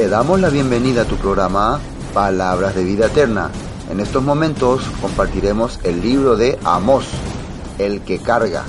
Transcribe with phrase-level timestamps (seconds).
[0.00, 1.78] Te damos la bienvenida a tu programa
[2.14, 3.50] Palabras de Vida Eterna.
[3.90, 7.04] En estos momentos compartiremos el libro de Amós,
[7.78, 8.64] el que carga.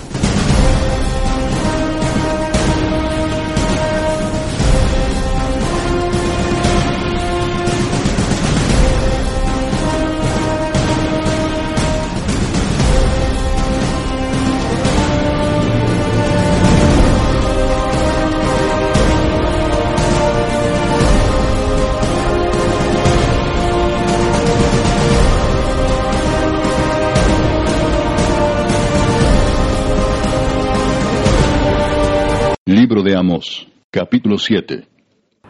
[32.72, 34.88] Libro de Amós, capítulo 7.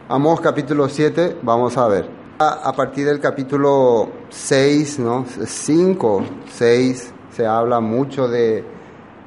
[0.08, 2.10] Amós capítulo 7, vamos a ver.
[2.40, 5.24] A, partir del capítulo 6, ¿no?
[5.24, 8.64] 5, 6, se habla mucho de,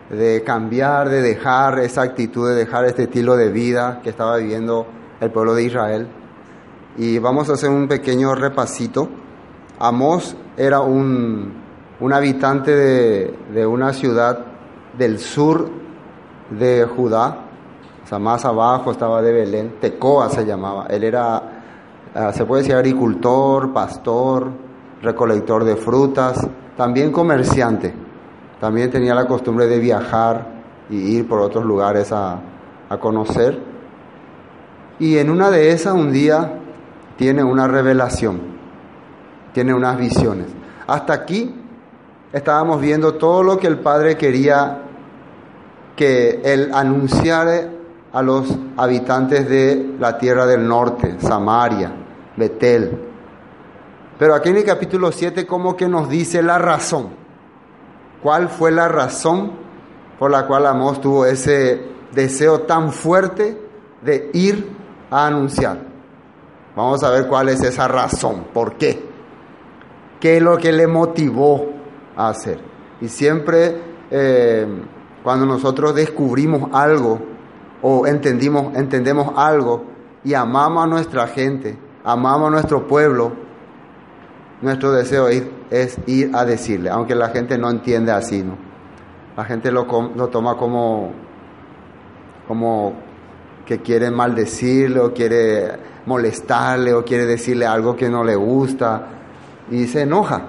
[0.09, 4.85] de cambiar, de dejar esa actitud, de dejar este estilo de vida que estaba viviendo
[5.21, 6.07] el pueblo de Israel.
[6.97, 9.07] Y vamos a hacer un pequeño repasito.
[9.79, 11.53] Amós era un,
[12.01, 14.45] un habitante de, de una ciudad
[14.97, 15.69] del sur
[16.49, 17.44] de Judá,
[18.05, 20.85] o sea, más abajo estaba de Belén, Tecoa se llamaba.
[20.91, 21.41] Él era,
[22.13, 24.51] ah, se puede decir, agricultor, pastor,
[25.01, 27.95] recolector de frutas, también comerciante.
[28.61, 30.45] También tenía la costumbre de viajar
[30.87, 32.39] y ir por otros lugares a,
[32.89, 33.57] a conocer.
[34.99, 36.59] Y en una de esas, un día,
[37.17, 38.39] tiene una revelación,
[39.51, 40.45] tiene unas visiones.
[40.85, 41.55] Hasta aquí
[42.31, 44.83] estábamos viendo todo lo que el Padre quería
[45.95, 47.71] que él anunciara
[48.15, 51.91] a los habitantes de la tierra del norte, Samaria,
[52.37, 52.97] Betel.
[54.17, 57.09] Pero aquí en el capítulo 7 como que nos dice la razón.
[58.23, 59.51] ¿Cuál fue la razón
[60.17, 63.61] por la cual Amós tuvo ese deseo tan fuerte
[64.01, 64.65] de ir
[65.11, 65.79] a anunciar?
[66.73, 69.09] Vamos a ver cuál es esa razón, por qué.
[70.21, 71.65] ¿Qué es lo que le motivó
[72.15, 72.59] a hacer?
[73.01, 73.77] Y siempre
[74.09, 74.65] eh,
[75.21, 77.34] cuando nosotros descubrimos algo,
[77.81, 79.85] o entendimos, entendemos algo
[80.23, 83.33] y amamos a nuestra gente, amamos a nuestro pueblo,
[84.61, 88.57] nuestro deseo es, ir a decirle, aunque la gente no entiende así, ¿no?
[89.35, 91.11] La gente lo, lo toma como,
[92.47, 92.93] como
[93.65, 95.71] que quiere maldecirle o quiere
[96.05, 99.07] molestarle o quiere decirle algo que no le gusta
[99.69, 100.43] y se enoja.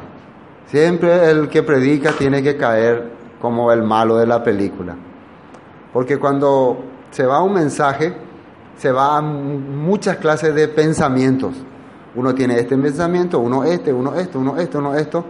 [0.67, 3.11] Siempre el que predica tiene que caer
[3.41, 4.95] como el malo de la película.
[5.93, 8.15] Porque cuando se va un mensaje,
[8.77, 11.55] se va muchas clases de pensamientos.
[12.15, 15.25] Uno tiene este pensamiento, uno este, uno esto, uno esto, uno esto.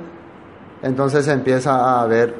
[0.82, 2.34] Entonces se empieza a haber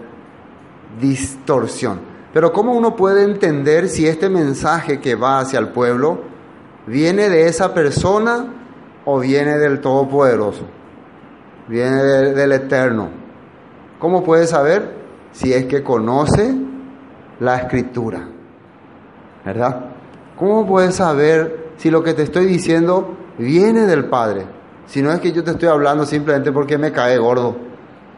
[1.00, 2.00] distorsión.
[2.32, 6.20] Pero ¿cómo uno puede entender si este mensaje que va hacia el pueblo
[6.86, 8.46] viene de esa persona
[9.04, 10.62] o viene del Todopoderoso?
[11.69, 12.02] Viene
[12.32, 13.08] del Eterno.
[13.98, 14.94] ¿Cómo puede saber?
[15.32, 16.54] Si es que conoce
[17.41, 18.28] la escritura.
[19.46, 19.80] ¿Verdad?
[20.36, 24.44] ¿Cómo puedes saber si lo que te estoy diciendo viene del Padre?
[24.86, 27.56] Si no es que yo te estoy hablando simplemente porque me cae gordo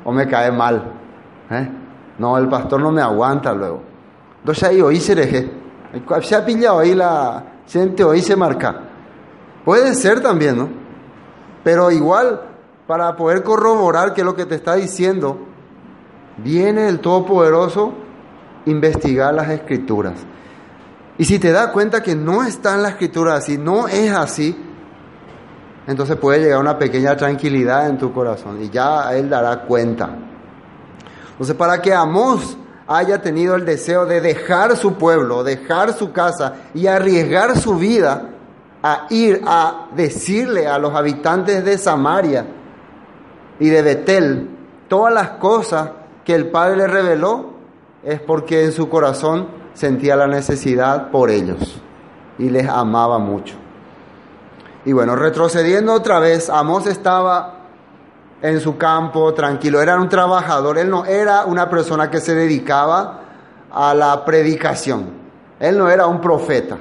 [0.04, 0.82] o me cae mal.
[1.50, 1.68] ¿eh?
[2.18, 3.82] No, el pastor no me aguanta luego.
[4.40, 5.50] Entonces ahí hoy se deje.
[6.22, 8.80] Se ha pillado ahí la gente, hoy se marca.
[9.64, 10.68] Puede ser también, ¿no?
[11.62, 12.40] Pero igual,
[12.86, 15.38] para poder corroborar que lo que te está diciendo
[16.38, 17.92] viene el Todopoderoso,
[18.64, 20.14] investigar las escrituras.
[21.18, 24.56] Y si te das cuenta que no está en la escritura así, no es así,
[25.88, 30.10] entonces puede llegar una pequeña tranquilidad en tu corazón y ya Él dará cuenta.
[31.32, 36.54] Entonces, para que Amós haya tenido el deseo de dejar su pueblo, dejar su casa
[36.72, 38.30] y arriesgar su vida
[38.82, 42.46] a ir a decirle a los habitantes de Samaria
[43.58, 44.50] y de Betel
[44.88, 45.90] todas las cosas
[46.24, 47.54] que el Padre le reveló,
[48.02, 49.48] es porque en su corazón
[49.78, 51.80] sentía la necesidad por ellos
[52.36, 53.54] y les amaba mucho.
[54.84, 57.54] Y bueno, retrocediendo otra vez, Amós estaba
[58.42, 63.20] en su campo tranquilo, era un trabajador, él no era una persona que se dedicaba
[63.70, 65.10] a la predicación,
[65.60, 66.76] él no era un profeta,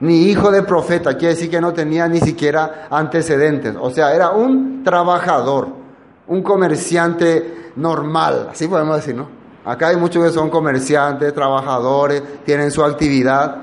[0.00, 4.30] ni hijo de profeta, quiere decir que no tenía ni siquiera antecedentes, o sea, era
[4.30, 5.68] un trabajador,
[6.26, 9.37] un comerciante normal, así podemos decir, ¿no?
[9.68, 13.54] Acá hay muchos que son comerciantes, trabajadores, tienen su actividad,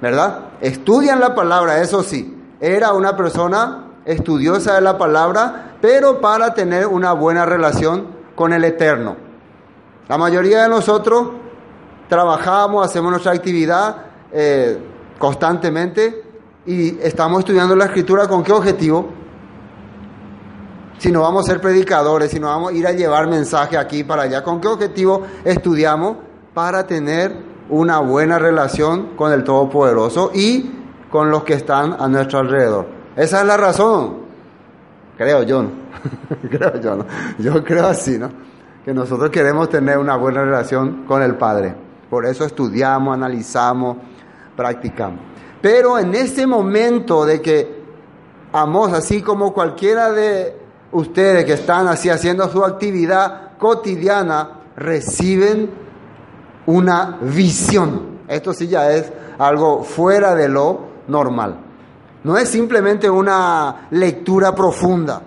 [0.00, 0.46] ¿verdad?
[0.60, 2.36] Estudian la palabra, eso sí.
[2.58, 8.64] Era una persona estudiosa de la palabra, pero para tener una buena relación con el
[8.64, 9.16] Eterno.
[10.08, 11.28] La mayoría de nosotros
[12.08, 13.96] trabajamos, hacemos nuestra actividad
[14.32, 14.82] eh,
[15.16, 16.24] constantemente,
[16.66, 19.21] Y estamos estudiando la escritura con qué objetivo?
[21.02, 24.04] Si no vamos a ser predicadores, si no vamos a ir a llevar mensaje aquí
[24.04, 26.18] para allá, ¿con qué objetivo estudiamos?
[26.54, 27.36] Para tener
[27.70, 30.70] una buena relación con el Todopoderoso y
[31.10, 32.86] con los que están a nuestro alrededor.
[33.16, 34.18] Esa es la razón,
[35.18, 35.70] creo yo, ¿no?
[36.48, 37.06] creo yo, ¿no?
[37.36, 38.30] Yo creo así, ¿no?
[38.84, 41.74] Que nosotros queremos tener una buena relación con el Padre.
[42.08, 43.96] Por eso estudiamos, analizamos,
[44.54, 45.18] practicamos.
[45.60, 47.82] Pero en este momento de que
[48.52, 50.61] Amós, así como cualquiera de
[50.92, 55.70] ustedes que están así haciendo su actividad cotidiana, reciben
[56.66, 58.20] una visión.
[58.28, 61.56] Esto sí ya es algo fuera de lo normal.
[62.24, 65.20] No es simplemente una lectura profunda,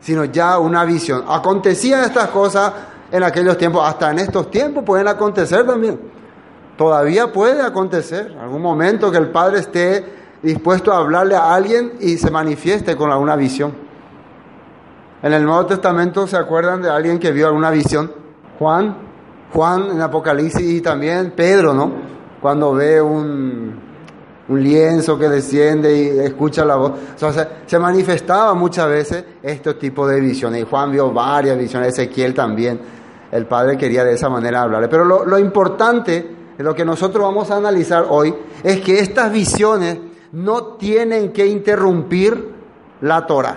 [0.00, 1.24] sino ya una visión.
[1.28, 2.72] Acontecían estas cosas
[3.10, 6.00] en aquellos tiempos, hasta en estos tiempos pueden acontecer también.
[6.76, 10.04] Todavía puede acontecer, algún momento que el Padre esté
[10.42, 13.83] dispuesto a hablarle a alguien y se manifieste con alguna visión.
[15.24, 18.12] En el Nuevo Testamento se acuerdan de alguien que vio alguna visión.
[18.58, 18.94] Juan,
[19.54, 21.92] Juan en Apocalipsis y también Pedro, ¿no?
[22.42, 23.74] Cuando ve un,
[24.46, 26.92] un lienzo que desciende y escucha la voz.
[27.22, 30.60] O sea, se manifestaba muchas veces este tipo de visiones.
[30.60, 32.78] Y Juan vio varias visiones, Ezequiel también.
[33.32, 34.88] El Padre quería de esa manera hablarle.
[34.88, 39.96] Pero lo, lo importante, lo que nosotros vamos a analizar hoy, es que estas visiones
[40.32, 42.52] no tienen que interrumpir
[43.00, 43.56] la Torah,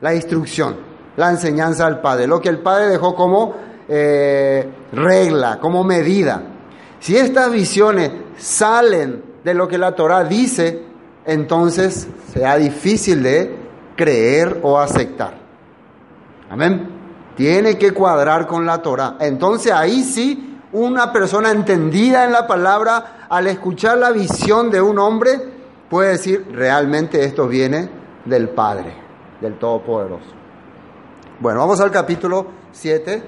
[0.00, 3.54] la instrucción la enseñanza del Padre, lo que el Padre dejó como
[3.88, 6.42] eh, regla, como medida.
[7.00, 10.82] Si estas visiones salen de lo que la Torah dice,
[11.26, 13.56] entonces será difícil de
[13.96, 15.34] creer o aceptar.
[16.50, 16.88] Amén.
[17.36, 19.16] Tiene que cuadrar con la Torah.
[19.20, 24.98] Entonces ahí sí, una persona entendida en la palabra, al escuchar la visión de un
[24.98, 25.40] hombre,
[25.88, 27.88] puede decir, realmente esto viene
[28.24, 28.94] del Padre,
[29.40, 30.43] del Todopoderoso.
[31.40, 33.20] Bueno, vamos al capítulo 7,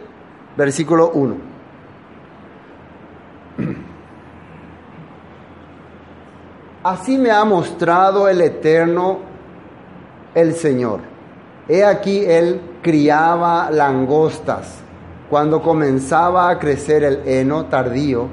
[0.57, 1.37] versículo 1.
[6.85, 9.19] Así me ha mostrado el Eterno,
[10.37, 11.01] el Señor.
[11.69, 14.77] He aquí él criaba langostas
[15.29, 18.29] cuando comenzaba a crecer el heno tardío,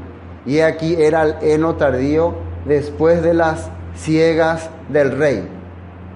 [0.46, 2.36] y he aquí era el heno tardío
[2.66, 5.50] después de las ciegas del rey.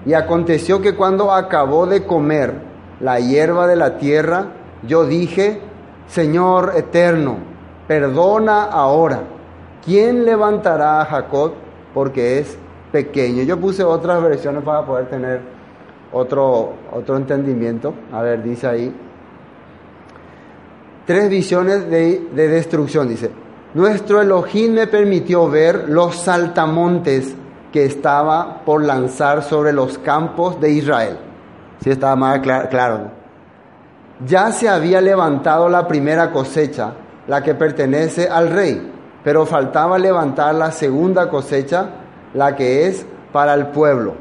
[0.06, 2.67] Y aconteció que cuando acabó de comer,
[3.00, 4.46] la hierba de la tierra,
[4.86, 5.60] yo dije,
[6.08, 7.36] Señor eterno,
[7.86, 9.20] perdona ahora.
[9.84, 11.52] ¿Quién levantará a Jacob?
[11.94, 12.58] Porque es
[12.92, 13.42] pequeño.
[13.42, 15.40] Yo puse otras versiones para poder tener
[16.12, 17.94] otro, otro entendimiento.
[18.12, 18.94] A ver, dice ahí.
[21.06, 23.30] Tres visiones de, de destrucción, dice.
[23.74, 27.34] Nuestro Elohim me permitió ver los saltamontes
[27.72, 31.18] que estaba por lanzar sobre los campos de Israel.
[31.82, 33.10] Sí, estaba más claro.
[34.26, 36.92] Ya se había levantado la primera cosecha,
[37.26, 38.92] la que pertenece al rey,
[39.22, 41.90] pero faltaba levantar la segunda cosecha,
[42.34, 44.14] la que es para el pueblo.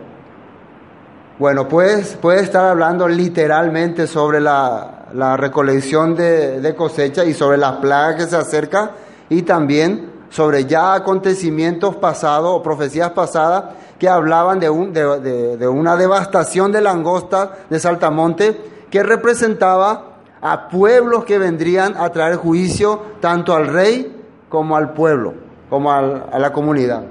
[1.40, 7.74] Bueno, pues puede estar hablando literalmente sobre la, la recolección de, cosecha y sobre las
[7.78, 8.92] plagas que se acerca
[9.30, 13.66] y también sobre ya acontecimientos pasados o profecías pasadas
[14.00, 20.70] que hablaban de, un, de, de, una devastación de langosta de Saltamonte que representaba a
[20.70, 24.16] pueblos que vendrían a traer juicio tanto al rey
[24.50, 25.34] como al pueblo,
[25.70, 27.04] como a la comunidad.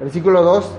[0.00, 0.72] Versículo 2.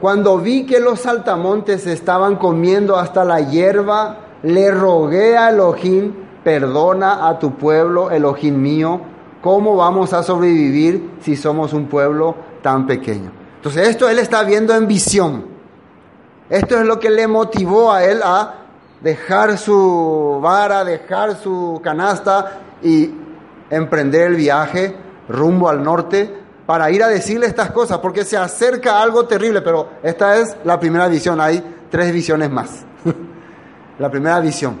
[0.00, 7.28] Cuando vi que los saltamontes estaban comiendo hasta la hierba, le rogué a Elohim, perdona
[7.28, 9.00] a tu pueblo, Elohim mío,
[9.42, 13.30] ¿cómo vamos a sobrevivir si somos un pueblo tan pequeño.
[13.56, 15.44] Entonces esto él está viendo en visión.
[16.48, 18.54] Esto es lo que le motivó a él a
[19.00, 23.10] dejar su vara, dejar su canasta y
[23.68, 24.96] emprender el viaje
[25.28, 29.88] rumbo al norte para ir a decirle estas cosas, porque se acerca algo terrible, pero
[30.02, 32.84] esta es la primera visión, hay tres visiones más.
[33.98, 34.78] la primera visión.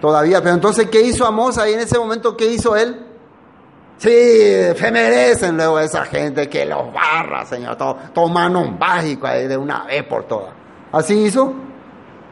[0.00, 2.36] Todavía, pero entonces, ¿qué hizo Amos ahí en ese momento?
[2.36, 3.11] ¿Qué hizo él?
[4.02, 4.08] Sí,
[4.74, 7.76] se merecen luego esa gente que los barra, Señor.
[7.76, 10.52] Todo, un mágico ahí de una vez por todas.
[10.90, 11.54] Así hizo.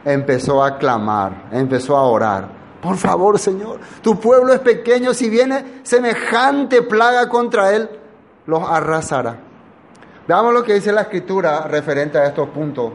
[0.03, 2.49] Empezó a clamar, empezó a orar.
[2.81, 5.13] Por favor, Señor, tu pueblo es pequeño.
[5.13, 7.89] Si viene semejante plaga contra él,
[8.47, 9.37] los arrasará.
[10.27, 12.91] Veamos lo que dice la escritura referente a estos puntos,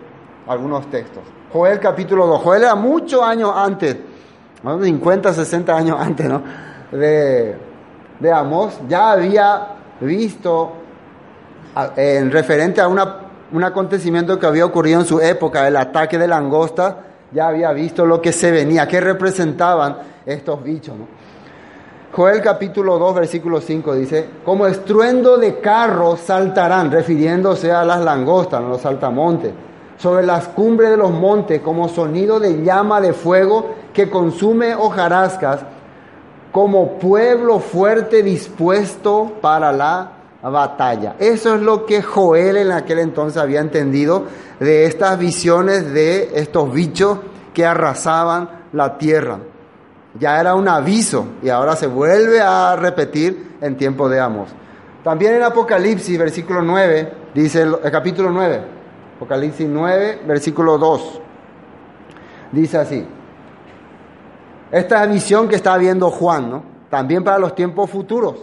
[0.47, 1.23] algunos textos.
[1.51, 2.43] Joel capítulo 2.
[2.43, 3.97] Joel era muchos años antes,
[4.63, 6.43] 50, 60 años antes, ¿no?
[6.93, 7.66] De,
[8.21, 9.69] de Amós ya había
[10.01, 10.73] visto
[11.97, 16.99] en referente a un acontecimiento que había ocurrido en su época, el ataque de langosta,
[17.33, 20.97] ya había visto lo que se venía, qué representaban estos bichos.
[20.97, 21.07] ¿no?
[22.13, 28.61] Joel capítulo 2, versículo 5 dice, como estruendo de carros saltarán, refiriéndose a las langostas,
[28.61, 29.53] a los saltamontes,
[29.99, 35.61] sobre las cumbres de los montes, como sonido de llama de fuego que consume hojarascas,
[36.57, 40.11] como pueblo fuerte dispuesto para la
[40.43, 41.15] batalla.
[41.19, 44.25] Eso es lo que Joel en aquel entonces había entendido
[44.59, 47.19] de estas visiones de estos bichos
[47.53, 49.41] que arrasaban la tierra.
[50.19, 54.49] Ya era un aviso y ahora se vuelve a repetir en tiempo de Amos.
[55.05, 58.63] También en Apocalipsis, versículo 9, dice el, el capítulo 9,
[59.17, 61.21] Apocalipsis 9, versículo 2,
[62.53, 63.07] dice así.
[64.71, 66.63] Esta visión que está viendo Juan, ¿no?
[66.91, 68.35] También para los tiempos futuros.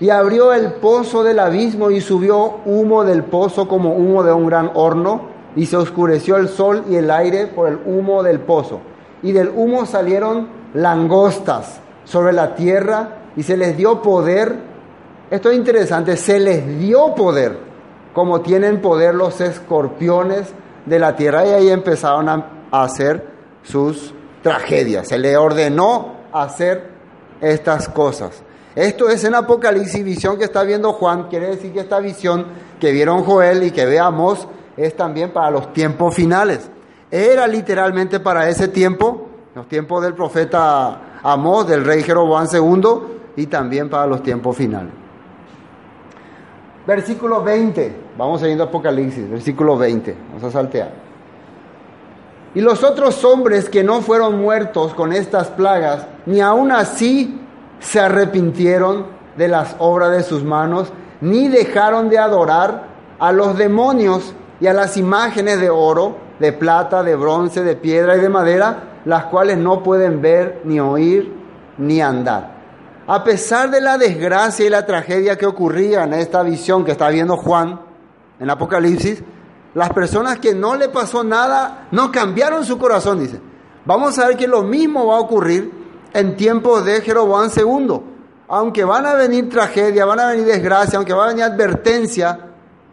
[0.00, 4.46] Y abrió el pozo del abismo y subió humo del pozo como humo de un
[4.46, 8.80] gran horno, y se oscureció el sol y el aire por el humo del pozo.
[9.22, 14.56] Y del humo salieron langostas sobre la tierra y se les dio poder.
[15.30, 17.58] Esto es interesante, se les dio poder,
[18.12, 20.52] como tienen poder los escorpiones
[20.86, 21.46] de la tierra.
[21.46, 23.26] Y ahí empezaron a hacer
[23.62, 25.04] sus tragedia.
[25.04, 26.90] Se le ordenó hacer
[27.40, 28.42] estas cosas.
[28.74, 31.28] Esto es en Apocalipsis, visión que está viendo Juan.
[31.28, 32.46] Quiere decir que esta visión
[32.78, 36.70] que vieron Joel y que veamos es también para los tiempos finales.
[37.10, 43.46] Era literalmente para ese tiempo, los tiempos del profeta Amós, del rey Jeroboam II, y
[43.46, 44.92] también para los tiempos finales.
[46.86, 51.07] Versículo 20, vamos siguiendo Apocalipsis, versículo 20, vamos a saltear.
[52.58, 57.40] Y los otros hombres que no fueron muertos con estas plagas, ni aun así
[57.78, 62.88] se arrepintieron de las obras de sus manos, ni dejaron de adorar
[63.20, 68.16] a los demonios y a las imágenes de oro, de plata, de bronce, de piedra
[68.16, 71.32] y de madera, las cuales no pueden ver, ni oír,
[71.78, 72.54] ni andar.
[73.06, 77.08] A pesar de la desgracia y la tragedia que ocurría en esta visión que está
[77.08, 77.78] viendo Juan
[78.40, 79.22] en Apocalipsis,
[79.78, 83.40] las personas que no le pasó nada no cambiaron su corazón, dice.
[83.84, 85.70] Vamos a ver que lo mismo va a ocurrir
[86.12, 88.00] en tiempos de Jeroboam II.
[88.48, 92.40] Aunque van a venir tragedia, van a venir desgracia, aunque va a venir advertencia,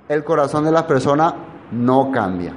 [0.07, 1.33] el corazón de las personas
[1.71, 2.53] no cambia.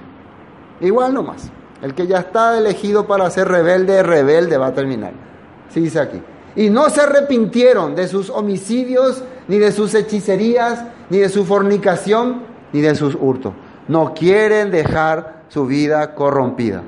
[0.83, 1.51] Igual nomás.
[1.81, 5.15] El que ya está elegido para ser rebelde, rebelde va a terminar.
[5.71, 6.21] Sí dice aquí.
[6.55, 12.43] Y no se arrepintieron de sus homicidios, ni de sus hechicerías, ni de su fornicación,
[12.75, 13.55] ni de sus hurtos
[13.89, 16.83] no quieren dejar su vida corrompida.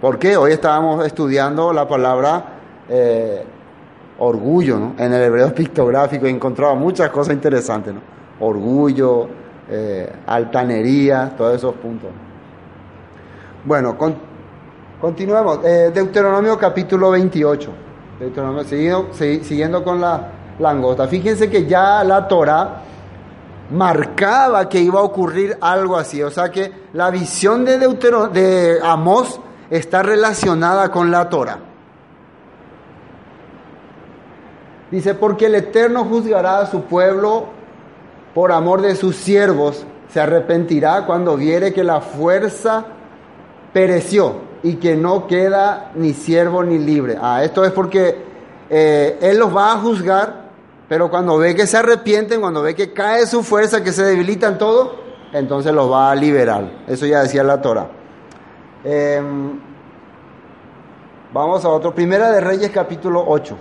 [0.00, 0.36] ¿Por qué?
[0.36, 2.44] Hoy estábamos estudiando la palabra
[2.88, 3.42] eh,
[4.18, 4.94] orgullo, ¿no?
[4.98, 8.00] En el hebreo pictográfico he encontrado muchas cosas interesantes, ¿no?
[8.38, 9.28] Orgullo,
[9.70, 12.10] eh, altanería, todos esos puntos.
[13.64, 13.96] Bueno,
[15.00, 15.60] continuemos.
[15.64, 17.70] Eh, Deuteronomio capítulo 28.
[18.20, 20.28] Deuteronomio, siguiendo, siguiendo con la
[20.58, 21.08] langosta.
[21.08, 22.82] Fíjense que ya la Torah
[23.70, 26.22] marcaba que iba a ocurrir algo así.
[26.22, 31.58] O sea que la visión de, Deutero, de Amós está relacionada con la Torah.
[34.90, 37.46] Dice, porque el Eterno juzgará a su pueblo
[38.34, 42.84] por amor de sus siervos, se arrepentirá cuando viere que la fuerza
[43.72, 47.18] pereció y que no queda ni siervo ni libre.
[47.20, 48.16] Ah, esto es porque
[48.70, 50.45] eh, Él los va a juzgar
[50.88, 54.56] pero cuando ve que se arrepienten, cuando ve que cae su fuerza, que se debilitan
[54.56, 55.00] todo,
[55.32, 56.84] entonces los va a liberar.
[56.86, 57.88] Eso ya decía la Torah.
[58.84, 59.58] Em,
[61.32, 61.92] vamos a otro.
[61.92, 63.56] Primera de Reyes capítulo 8.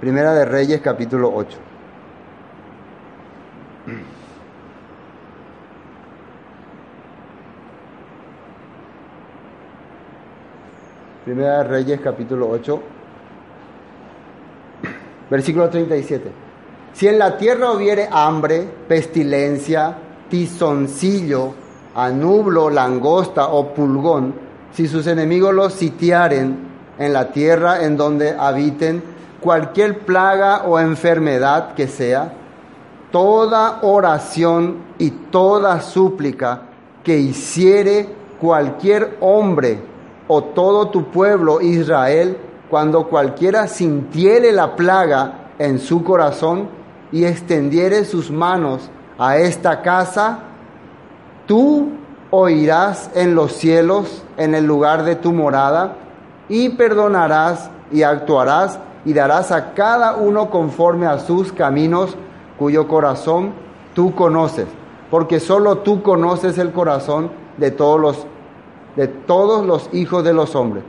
[0.00, 1.58] Primera de Reyes capítulo 8.
[11.24, 12.82] Primera de Reyes capítulo 8
[15.32, 16.30] Versículo 37.
[16.92, 19.96] Si en la tierra hubiere hambre, pestilencia,
[20.28, 21.54] tizoncillo,
[21.94, 24.34] anublo, langosta o pulgón,
[24.74, 26.58] si sus enemigos los sitiaren
[26.98, 29.02] en la tierra en donde habiten,
[29.40, 32.34] cualquier plaga o enfermedad que sea,
[33.10, 36.64] toda oración y toda súplica
[37.02, 38.06] que hiciere
[38.38, 39.80] cualquier hombre
[40.28, 42.36] o todo tu pueblo Israel,
[42.72, 46.70] cuando cualquiera sintiere la plaga en su corazón
[47.12, 48.88] y extendiere sus manos
[49.18, 50.38] a esta casa,
[51.46, 51.90] tú
[52.30, 55.96] oirás en los cielos, en el lugar de tu morada,
[56.48, 62.16] y perdonarás y actuarás y darás a cada uno conforme a sus caminos,
[62.58, 63.52] cuyo corazón
[63.94, 64.66] tú conoces,
[65.10, 68.26] porque solo tú conoces el corazón de todos los,
[68.96, 70.84] de todos los hijos de los hombres.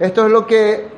[0.00, 0.97] Esto es lo que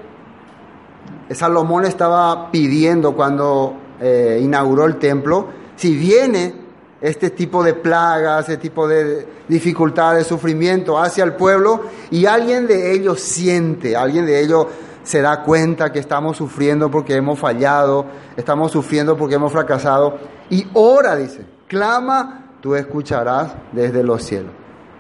[1.31, 5.49] Salomón estaba pidiendo cuando eh, inauguró el templo.
[5.77, 6.55] Si viene
[7.01, 12.93] este tipo de plagas, este tipo de dificultades, sufrimiento hacia el pueblo y alguien de
[12.93, 14.67] ellos siente, alguien de ellos
[15.03, 18.07] se da cuenta que estamos sufriendo porque hemos fallado,
[18.37, 20.19] estamos sufriendo porque hemos fracasado
[20.51, 24.53] y ora, dice, clama, tú escucharás desde los cielos.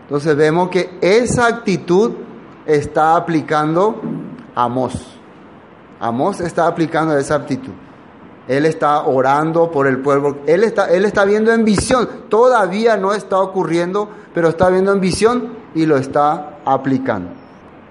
[0.02, 2.12] Entonces vemos que esa actitud
[2.66, 4.00] está aplicando
[4.54, 5.19] Amós.
[6.00, 7.73] Amós está aplicando esa actitud.
[8.49, 10.38] Él está orando por el pueblo.
[10.47, 12.09] Él está, él está viendo en visión.
[12.28, 17.30] Todavía no está ocurriendo, pero está viendo en visión y lo está aplicando.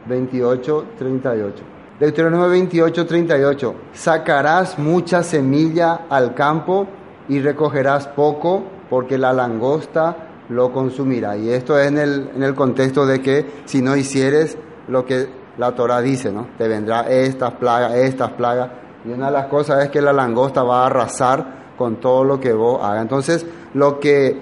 [0.07, 1.63] 28, 38.
[1.99, 3.75] Deuteronomio 28, 38.
[3.93, 6.87] Sacarás mucha semilla al campo
[7.29, 10.15] y recogerás poco porque la langosta
[10.49, 11.37] lo consumirá.
[11.37, 15.38] Y esto es en el, en el contexto de que si no hicieres lo que
[15.59, 16.47] la Torah dice, ¿no?
[16.57, 18.69] Te vendrá estas plagas, estas plagas.
[19.03, 22.39] Y una de las cosas es que la langosta va a arrasar con todo lo
[22.39, 23.01] que vos hagas.
[23.01, 24.41] Entonces, lo que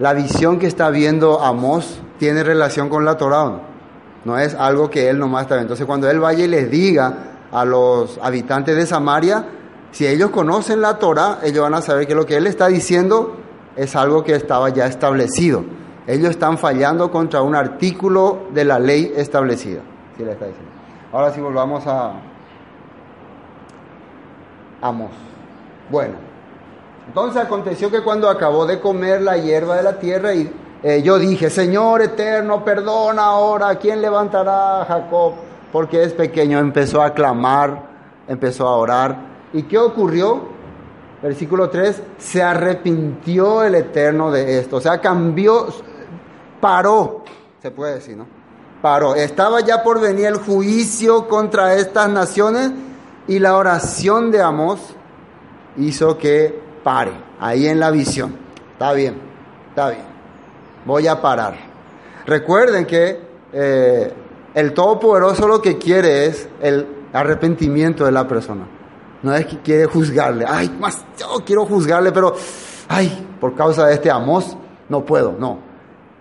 [0.00, 3.60] la visión que está viendo Amós tiene relación con la Torah, ¿no?
[4.24, 5.68] No es algo que él nomás está viendo.
[5.68, 7.14] Entonces, cuando él vaya y les diga
[7.52, 9.44] a los habitantes de Samaria,
[9.92, 13.36] si ellos conocen la Torah, ellos van a saber que lo que él está diciendo
[13.76, 15.64] es algo que estaba ya establecido.
[16.08, 19.82] Ellos están fallando contra un artículo de la ley establecida.
[21.12, 22.12] Ahora sí volvamos a
[24.82, 25.10] Amos.
[25.90, 26.14] Bueno,
[27.06, 30.50] entonces aconteció que cuando acabó de comer la hierba de la tierra, y,
[30.82, 35.34] eh, yo dije, Señor eterno, perdona ahora, ¿quién levantará a Jacob?
[35.72, 36.58] Porque es pequeño.
[36.58, 37.82] Empezó a clamar,
[38.26, 39.16] empezó a orar.
[39.52, 40.60] ¿Y qué ocurrió?
[41.22, 45.66] Versículo 3, se arrepintió el eterno de esto, o sea, cambió,
[46.60, 47.24] paró,
[47.60, 48.39] se puede decir, ¿no?
[48.80, 49.14] Paró.
[49.14, 52.72] Estaba ya por venir el juicio contra estas naciones
[53.28, 54.80] y la oración de Amós
[55.76, 58.36] hizo que pare, ahí en la visión.
[58.72, 59.16] Está bien,
[59.68, 60.04] está bien.
[60.84, 61.54] Voy a parar.
[62.26, 63.20] Recuerden que
[63.52, 64.12] eh,
[64.54, 68.66] el Todopoderoso lo que quiere es el arrepentimiento de la persona.
[69.22, 70.46] No es que quiere juzgarle.
[70.48, 72.34] Ay, más yo quiero juzgarle, pero
[72.88, 74.56] ay, por causa de este Amós
[74.88, 75.32] no puedo.
[75.38, 75.58] No.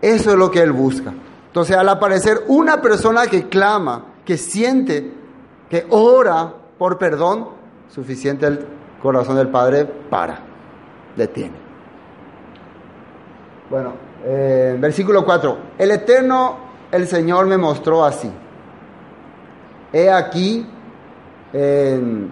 [0.01, 1.13] Eso es lo que él busca.
[1.49, 5.11] Entonces, al aparecer una persona que clama, que siente,
[5.67, 7.49] que ora por perdón,
[7.89, 8.65] suficiente el
[9.01, 10.39] corazón del Padre para,
[11.15, 11.55] detiene.
[13.69, 15.57] Bueno, eh, versículo 4.
[15.77, 16.57] El Eterno,
[16.91, 18.31] el Señor me mostró así.
[19.91, 20.67] He aquí,
[21.51, 22.29] el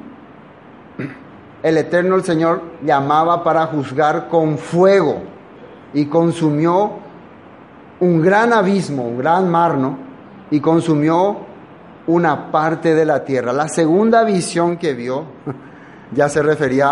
[1.63, 5.23] Eterno, el Señor, llamaba para juzgar con fuego
[5.93, 7.07] y consumió
[7.99, 9.97] un gran abismo, un gran mar, ¿no?
[10.51, 11.38] Y consumió
[12.07, 13.53] una parte de la tierra.
[13.53, 15.25] La segunda visión que vio
[16.12, 16.88] ya se refería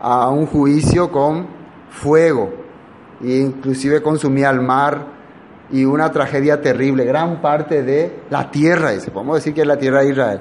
[0.00, 1.46] a, un juicio con
[1.90, 2.50] fuego,
[3.22, 5.20] e inclusive consumía el mar
[5.70, 9.76] y una tragedia terrible, gran parte de la tierra, dice, podemos decir que es la
[9.76, 10.40] tierra de Israel.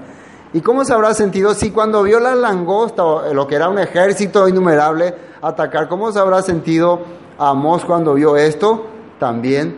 [0.54, 4.48] ¿Y cómo se habrá sentido si cuando vio la langosta, lo que era un ejército
[4.48, 7.02] innumerable, atacar, cómo se habrá sentido
[7.38, 8.99] Amós cuando vio esto?
[9.20, 9.76] También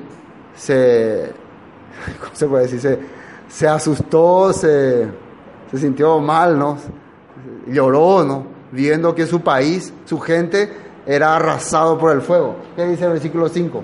[0.55, 1.33] se,
[2.19, 2.99] ¿cómo se puede decir?
[3.47, 5.07] Se, asustó, se,
[5.75, 6.77] sintió mal, ¿no?
[7.67, 8.45] Lloró, ¿no?
[8.71, 10.71] Viendo que su país, su gente,
[11.05, 12.55] era arrasado por el fuego.
[12.75, 13.83] ¿Qué dice el versículo 5?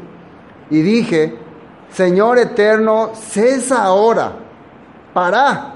[0.69, 1.37] Y dije,
[1.91, 4.33] Señor eterno, cesa ahora,
[5.13, 5.73] para.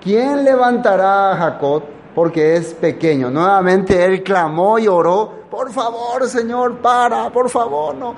[0.00, 1.82] ¿Quién levantará a Jacob?
[2.16, 3.30] Porque es pequeño.
[3.30, 8.14] Nuevamente él clamó y oró por favor, Señor, para, por favor, no.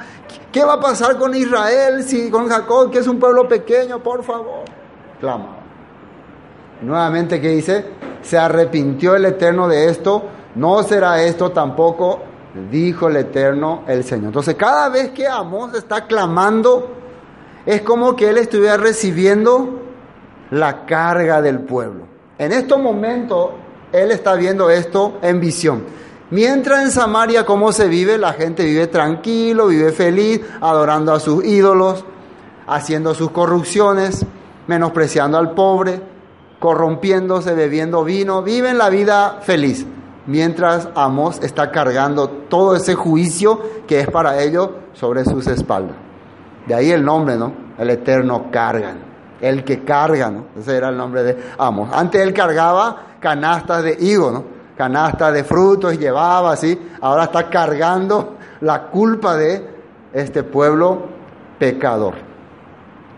[0.50, 4.24] ¿Qué va a pasar con Israel si con Jacob, que es un pueblo pequeño, por
[4.24, 4.64] favor?
[5.20, 5.56] Clama.
[6.82, 7.84] Nuevamente, ¿qué dice?
[8.22, 10.24] Se arrepintió el Eterno de esto,
[10.56, 12.22] no será esto tampoco,
[12.72, 14.26] dijo el Eterno el Señor.
[14.26, 16.90] Entonces, cada vez que Amós está clamando,
[17.64, 19.80] es como que él estuviera recibiendo
[20.50, 22.04] la carga del pueblo.
[22.37, 23.50] En estos momentos,
[23.92, 25.85] él está viendo esto en visión.
[26.31, 28.18] Mientras en Samaria, ¿cómo se vive?
[28.18, 32.05] La gente vive tranquilo, vive feliz, adorando a sus ídolos,
[32.66, 34.27] haciendo sus corrupciones,
[34.66, 36.03] menospreciando al pobre,
[36.59, 39.87] corrompiéndose, bebiendo vino, viven la vida feliz.
[40.27, 45.96] Mientras Amos está cargando todo ese juicio que es para ellos sobre sus espaldas.
[46.66, 47.53] De ahí el nombre, ¿no?
[47.79, 48.98] El eterno cargan.
[49.40, 50.44] El que carga, ¿no?
[50.59, 51.88] Ese era el nombre de Amos.
[51.90, 54.59] Antes él cargaba canastas de higo, ¿no?
[54.78, 59.68] canasta de frutos llevaba así, ahora está cargando la culpa de
[60.12, 61.02] este pueblo
[61.59, 62.14] pecador.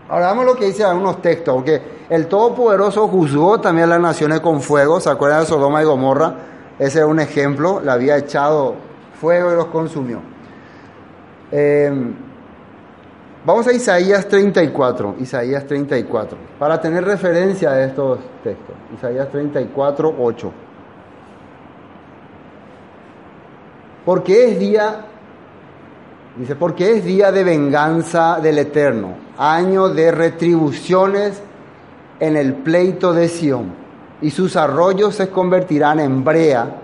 [0.09, 4.59] Ahora vamos lo que dice algunos textos, porque el Todopoderoso juzgó también las naciones con
[4.59, 6.33] fuego, ¿se acuerdan de Sodoma y Gomorra?
[6.79, 8.73] Ese es un ejemplo, le había echado
[9.21, 10.19] fuego y los consumió.
[11.51, 12.13] Eh,
[13.45, 18.75] vamos a Isaías 34, Isaías 34, para tener referencia a estos textos.
[18.95, 20.51] Isaías 34, 8.
[24.05, 25.05] Porque es día,
[26.37, 31.41] dice, porque es día de venganza del Eterno, año de retribuciones
[32.19, 33.73] en el pleito de Sión,
[34.21, 36.77] y sus arroyos se convertirán en brea,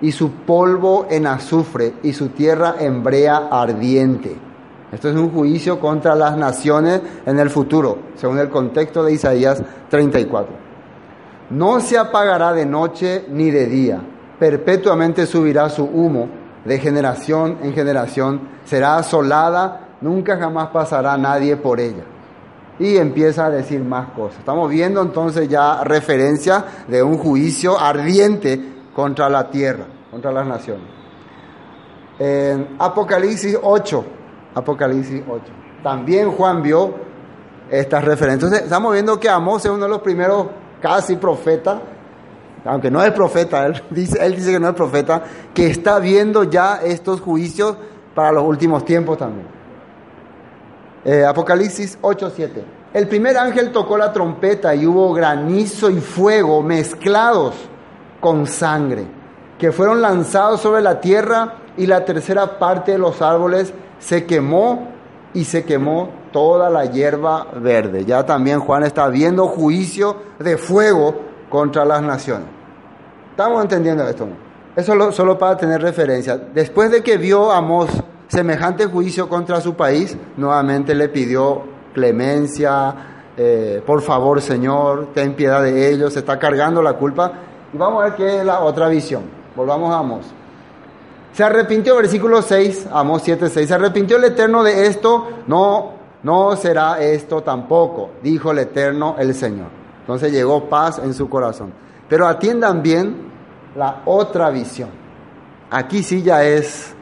[0.00, 4.47] y su polvo en azufre, y su tierra en brea ardiente.
[4.90, 9.62] Esto es un juicio contra las naciones en el futuro, según el contexto de Isaías
[9.90, 10.54] 34.
[11.50, 14.00] No se apagará de noche ni de día,
[14.38, 16.28] perpetuamente subirá su humo
[16.64, 22.04] de generación en generación, será asolada, nunca jamás pasará nadie por ella.
[22.78, 24.38] Y empieza a decir más cosas.
[24.38, 28.60] Estamos viendo entonces ya referencia de un juicio ardiente
[28.94, 30.86] contra la tierra, contra las naciones.
[32.18, 34.04] En Apocalipsis 8,
[34.58, 35.42] Apocalipsis 8.
[35.82, 36.94] También Juan vio
[37.70, 38.44] estas referencias.
[38.44, 40.46] Entonces, estamos viendo que Amós es uno de los primeros
[40.80, 41.78] casi profetas,
[42.64, 45.22] aunque no es profeta, él dice, él dice que no es profeta,
[45.54, 47.76] que está viendo ya estos juicios
[48.14, 49.46] para los últimos tiempos también.
[51.04, 52.64] Eh, Apocalipsis 8, 7.
[52.92, 57.54] El primer ángel tocó la trompeta y hubo granizo y fuego mezclados
[58.20, 59.06] con sangre,
[59.58, 64.88] que fueron lanzados sobre la tierra y la tercera parte de los árboles se quemó
[65.32, 68.04] y se quemó toda la hierba verde.
[68.04, 71.14] Ya también Juan está viendo juicio de fuego
[71.48, 72.48] contra las naciones.
[73.30, 74.26] ¿Estamos entendiendo esto?
[74.74, 76.36] Eso solo, solo para tener referencia.
[76.36, 77.88] Después de que vio Amós
[78.26, 81.62] semejante juicio contra su país, nuevamente le pidió
[81.94, 82.94] clemencia,
[83.36, 87.32] eh, por favor Señor, ten piedad de ellos, se está cargando la culpa.
[87.72, 89.22] Y vamos a ver qué es la otra visión.
[89.54, 90.26] Volvamos a Amós.
[91.38, 95.92] Se arrepintió, versículo 6, Amós 7, 6, se arrepintió el Eterno de esto, no,
[96.24, 99.68] no será esto tampoco, dijo el Eterno el Señor.
[100.00, 101.72] Entonces llegó paz en su corazón.
[102.08, 103.30] Pero atiendan bien
[103.76, 104.88] la otra visión.
[105.70, 106.92] Aquí sí ya es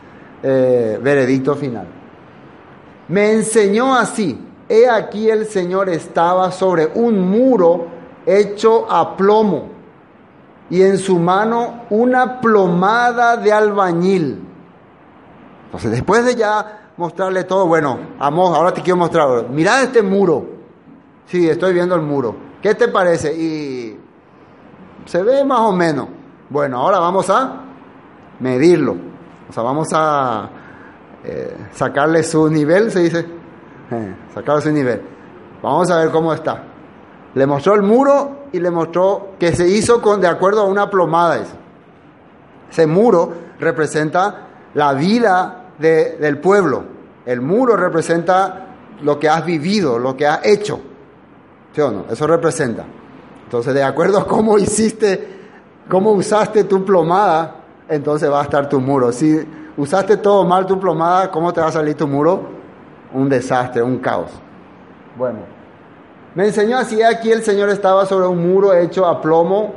[0.42, 1.86] eh, veredicto final.
[3.08, 7.86] Me enseñó así, he aquí el Señor estaba sobre un muro
[8.26, 9.75] hecho a plomo
[10.70, 14.46] y en su mano una plomada de albañil.
[15.66, 20.46] Entonces, después de ya mostrarle todo, bueno, Amós, ahora te quiero mostrar, mira este muro.
[21.26, 22.36] Sí, estoy viendo el muro.
[22.62, 23.34] ¿Qué te parece?
[23.34, 23.98] Y
[25.04, 26.08] se ve más o menos.
[26.48, 27.62] Bueno, ahora vamos a
[28.40, 28.96] medirlo.
[29.48, 30.48] O sea, vamos a
[31.24, 33.26] eh, sacarle su nivel, se dice.
[33.90, 35.02] Eh, sacarle su nivel.
[35.62, 36.62] Vamos a ver cómo está.
[37.34, 40.88] Le mostró el muro y le mostró que se hizo con, de acuerdo a una
[40.88, 41.38] plomada.
[42.70, 46.84] Ese muro representa la vida de, del pueblo.
[47.24, 48.66] El muro representa
[49.02, 50.80] lo que has vivido, lo que has hecho.
[51.72, 52.04] ¿Sí o no?
[52.10, 52.84] Eso representa.
[53.44, 55.36] Entonces, de acuerdo a cómo hiciste,
[55.88, 57.56] cómo usaste tu plomada,
[57.88, 59.12] entonces va a estar tu muro.
[59.12, 62.40] Si usaste todo mal tu plomada, ¿cómo te va a salir tu muro?
[63.12, 64.30] Un desastre, un caos.
[65.16, 65.40] Bueno,
[66.36, 69.72] me enseñó así, aquí el Señor estaba sobre un muro hecho a plomo,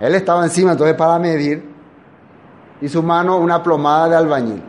[0.00, 1.70] Él estaba encima, entonces para medir,
[2.80, 4.62] y su mano una plomada de albañil.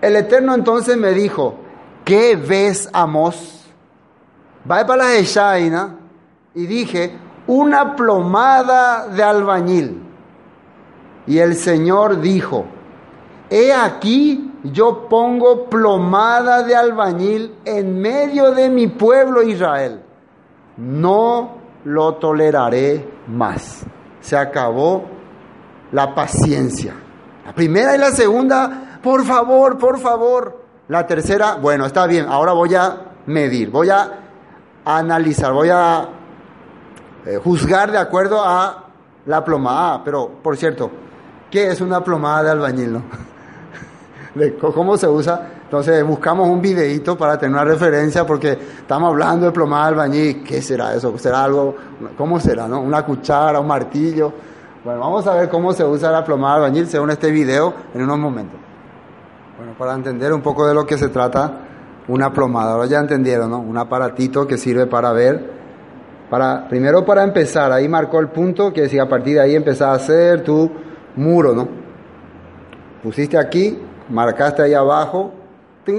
[0.00, 1.56] El Eterno entonces me dijo,
[2.02, 3.66] ¿qué ves, Amos?
[4.68, 5.96] Va para la Eshaina
[6.54, 10.02] y dije, una plomada de albañil.
[11.26, 12.64] Y el Señor dijo,
[13.50, 20.02] he aquí yo pongo plomada de albañil en medio de mi pueblo Israel.
[20.76, 23.84] No lo toleraré más.
[24.20, 25.04] Se acabó
[25.92, 26.94] la paciencia.
[27.44, 30.60] La primera y la segunda, por favor, por favor.
[30.88, 34.10] La tercera, bueno, está bien, ahora voy a medir, voy a
[34.84, 36.08] analizar, voy a
[37.26, 38.86] eh, juzgar de acuerdo a
[39.26, 39.94] la plomada.
[39.94, 40.90] Ah, pero, por cierto,
[41.50, 42.92] ¿qué es una plomada de albañil?
[42.94, 43.02] No?
[44.34, 45.48] de cómo se usa.
[45.64, 50.42] Entonces buscamos un videito para tener una referencia porque estamos hablando de plomada albañil.
[50.42, 51.16] ¿Qué será eso?
[51.18, 51.76] ¿Será algo?
[52.16, 52.66] ¿Cómo será?
[52.68, 52.80] No?
[52.80, 54.32] ¿Una cuchara, un martillo?
[54.84, 58.18] Bueno, vamos a ver cómo se usa la plomada albañil según este video en unos
[58.18, 58.58] momentos.
[59.56, 61.66] Bueno, para entender un poco de lo que se trata
[62.08, 62.72] una plomada.
[62.72, 63.60] Ahora ya entendieron, ¿no?
[63.60, 65.60] Un aparatito que sirve para ver,
[66.28, 69.88] para, primero para empezar, ahí marcó el punto que si a partir de ahí empezás
[69.88, 70.70] a hacer tu
[71.16, 71.68] muro, ¿no?
[73.02, 73.78] Pusiste aquí,
[74.10, 75.32] marcaste ahí abajo,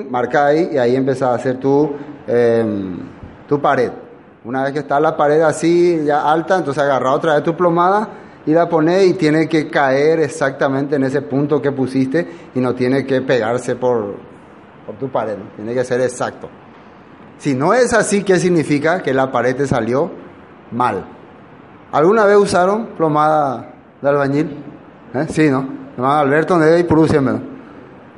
[0.10, 1.92] marca ahí y ahí empezás a hacer tu,
[2.28, 3.00] em,
[3.48, 3.92] tu pared.
[4.44, 8.08] Una vez que está la pared así, ya alta, entonces agarra otra vez tu plomada
[8.46, 12.74] y la pones y tiene que caer exactamente en ese punto que pusiste y no
[12.74, 14.16] tiene que pegarse por,
[14.86, 16.50] por tu pared, tiene que ser exacto.
[17.38, 19.02] Si no es así, ¿qué significa?
[19.02, 20.12] Que la pared te salió
[20.72, 21.06] mal.
[21.92, 24.64] ¿Alguna vez usaron plomada de albañil?
[25.14, 25.26] ¿Eh?
[25.30, 25.68] Sí, ¿no?
[26.04, 26.84] Alberto, ¿dónde hay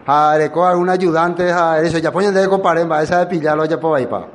[0.05, 3.79] A con algún ayudante a eso, ya ponen de pared, va esa de pillarlo ya
[3.79, 4.27] por ahí para.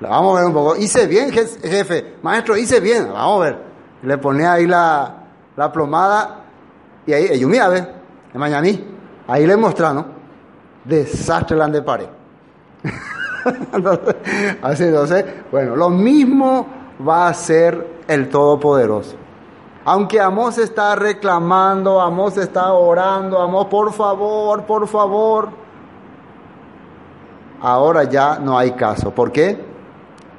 [0.00, 0.76] Vamos a ver un poco.
[0.76, 2.16] Hice bien, jefe.
[2.22, 3.08] Maestro, hice bien.
[3.12, 3.58] Vamos a ver.
[4.02, 5.14] Le pone ahí la,
[5.56, 6.44] la plomada
[7.06, 7.80] y ahí, ellos mira, ve,
[8.32, 8.66] de mañana
[9.26, 10.06] Ahí le mostraron,
[10.84, 12.06] Desastre la de pared.
[14.62, 16.66] Así, entonces, bueno, lo mismo
[17.06, 19.16] va a ser el Todopoderoso.
[19.86, 25.50] Aunque Amos está reclamando, Amos está orando, Amos, por favor, por favor.
[27.60, 29.10] Ahora ya no hay caso.
[29.10, 29.58] ¿Por qué?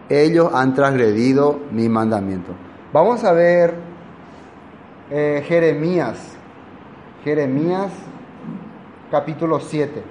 [0.09, 2.51] Ellos han transgredido mi mandamiento.
[2.91, 3.75] Vamos a ver
[5.11, 6.17] eh, Jeremías.
[7.23, 7.91] Jeremías
[9.11, 10.03] capítulo 7.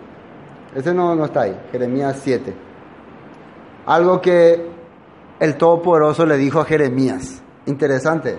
[0.74, 1.56] Ese no, no está ahí.
[1.72, 2.54] Jeremías 7.
[3.86, 4.68] Algo que
[5.40, 7.42] el Todopoderoso le dijo a Jeremías.
[7.66, 8.38] Interesante.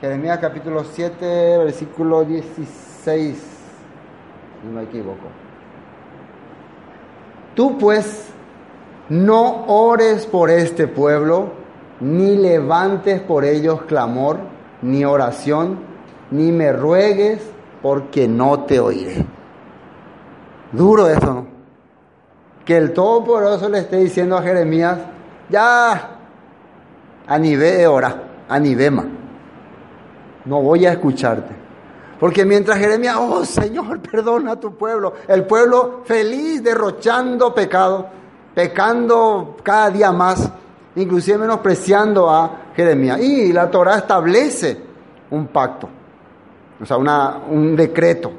[0.00, 3.42] Jeremías capítulo 7, versículo 16,
[4.64, 5.26] no me equivoco.
[7.56, 8.28] Tú pues
[9.08, 11.50] no ores por este pueblo,
[11.98, 14.38] ni levantes por ellos clamor,
[14.82, 15.80] ni oración,
[16.30, 17.42] ni me ruegues,
[17.82, 19.26] porque no te oiré.
[20.70, 21.46] Duro eso, ¿no?
[22.64, 25.00] Que el Todopoderoso le esté diciendo a Jeremías,
[25.50, 26.18] ya,
[27.26, 29.06] a nivel de hora, a nivel más
[30.48, 31.54] no voy a escucharte.
[32.18, 38.08] Porque mientras Jeremías, oh Señor, perdona a tu pueblo, el pueblo feliz derrochando pecado,
[38.54, 40.50] pecando cada día más,
[40.96, 43.20] inclusive menospreciando a Jeremías.
[43.20, 44.80] Y la Torah establece
[45.30, 45.88] un pacto,
[46.80, 48.32] o sea, una, un decreto.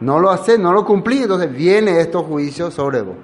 [0.00, 3.16] No lo hace, no lo cumplí, entonces viene estos juicios sobre vos.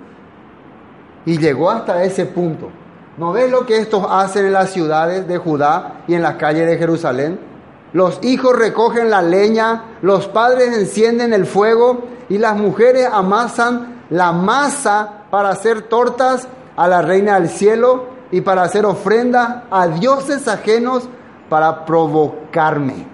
[1.24, 2.70] Y llegó hasta ese punto.
[3.16, 6.68] ¿No ves lo que estos hacen en las ciudades de Judá y en las calles
[6.68, 7.47] de Jerusalén?
[7.92, 14.32] Los hijos recogen la leña, los padres encienden el fuego y las mujeres amasan la
[14.32, 16.46] masa para hacer tortas
[16.76, 21.08] a la reina del cielo y para hacer ofrenda a dioses ajenos
[21.48, 23.06] para provocarme.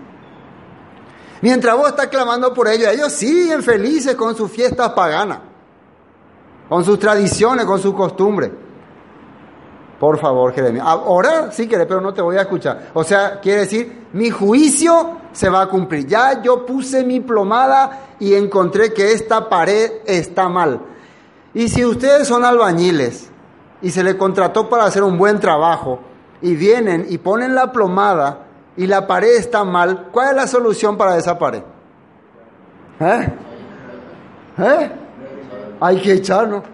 [1.41, 5.39] Mientras vos estás clamando por ellos, ellos siguen felices con sus fiestas paganas,
[6.69, 8.51] con sus tradiciones, con sus costumbres.
[10.05, 10.85] Por favor, Jeremías.
[10.87, 12.91] Ahora sí quiere, pero no te voy a escuchar.
[12.93, 16.07] O sea, quiere decir, mi juicio se va a cumplir.
[16.07, 20.79] Ya yo puse mi plomada y encontré que esta pared está mal.
[21.55, 23.31] Y si ustedes son albañiles
[23.81, 26.01] y se le contrató para hacer un buen trabajo
[26.43, 28.41] y vienen y ponen la plomada
[28.77, 31.63] y la pared está mal, ¿cuál es la solución para esa pared?
[33.01, 33.33] ¿Eh?
[34.59, 34.91] ¿Eh?
[35.81, 36.74] Hay que echarnos.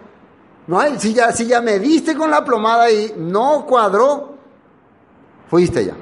[0.71, 4.35] No hay, si ya, si ya me diste con la plomada y no cuadró,
[5.49, 5.95] fuiste ya.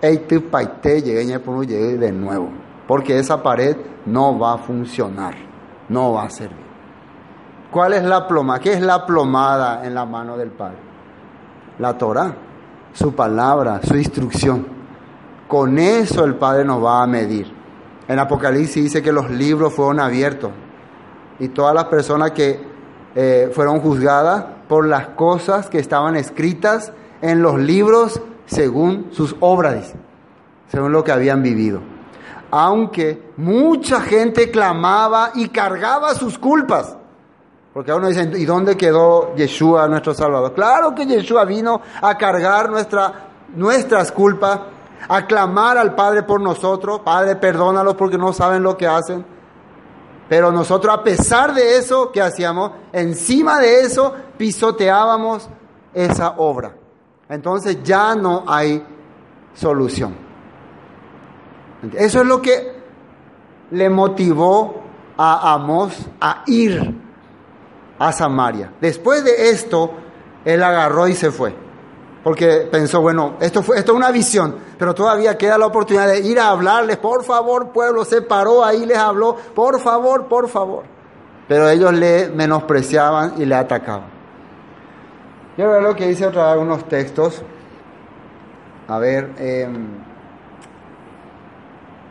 [0.00, 2.48] Eite paite, llegué llegué de nuevo.
[2.88, 5.34] Porque esa pared no va a funcionar,
[5.90, 6.64] no va a servir.
[7.70, 8.58] ¿Cuál es la ploma?
[8.58, 10.78] ¿Qué es la plomada en la mano del Padre?
[11.78, 12.34] La Torah,
[12.94, 14.66] su palabra, su instrucción.
[15.46, 17.52] Con eso el Padre nos va a medir.
[18.08, 20.52] En Apocalipsis dice que los libros fueron abiertos
[21.38, 22.69] y todas las personas que
[23.14, 26.92] eh, fueron juzgadas por las cosas que estaban escritas
[27.22, 29.94] en los libros según sus obras,
[30.68, 31.80] según lo que habían vivido.
[32.50, 36.96] Aunque mucha gente clamaba y cargaba sus culpas.
[37.72, 40.52] Porque uno dice, ¿y dónde quedó Yeshua, nuestro Salvador?
[40.54, 43.12] Claro que Yeshua vino a cargar nuestra,
[43.54, 44.60] nuestras culpas,
[45.08, 47.00] a clamar al Padre por nosotros.
[47.04, 49.24] Padre, perdónalos porque no saben lo que hacen.
[50.30, 55.48] Pero nosotros a pesar de eso que hacíamos, encima de eso pisoteábamos
[55.92, 56.76] esa obra.
[57.28, 58.80] Entonces ya no hay
[59.54, 60.14] solución.
[61.94, 62.80] Eso es lo que
[63.72, 64.82] le motivó
[65.16, 66.94] a Amos a ir
[67.98, 68.72] a Samaria.
[68.80, 69.90] Después de esto,
[70.44, 71.69] él agarró y se fue
[72.22, 76.20] porque pensó, bueno, esto, fue, esto es una visión, pero todavía queda la oportunidad de
[76.20, 80.84] ir a hablarles, por favor, pueblo, se paró ahí, les habló, por favor, por favor.
[81.48, 84.20] Pero ellos le menospreciaban y le atacaban.
[85.56, 87.42] Quiero ver lo que dice otra vez unos textos.
[88.86, 89.68] A ver, eh,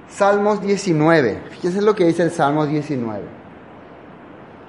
[0.09, 1.43] Salmos 19.
[1.51, 3.21] Fíjense lo que dice el Salmos 19.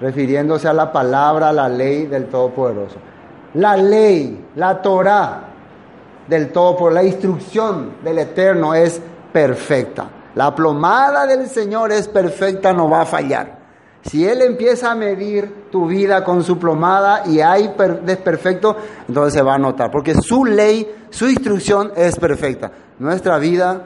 [0.01, 2.97] Refiriéndose a la palabra, a la ley del Todopoderoso.
[3.55, 5.43] La ley, la Torah
[6.29, 9.01] del Todopoderoso, la instrucción del Eterno es
[9.33, 10.09] perfecta.
[10.35, 13.59] La plomada del Señor es perfecta, no va a fallar.
[14.03, 19.43] Si Él empieza a medir tu vida con su plomada y hay desperfecto, entonces se
[19.43, 22.71] va a notar, porque su ley, su instrucción es perfecta.
[22.99, 23.83] Nuestra vida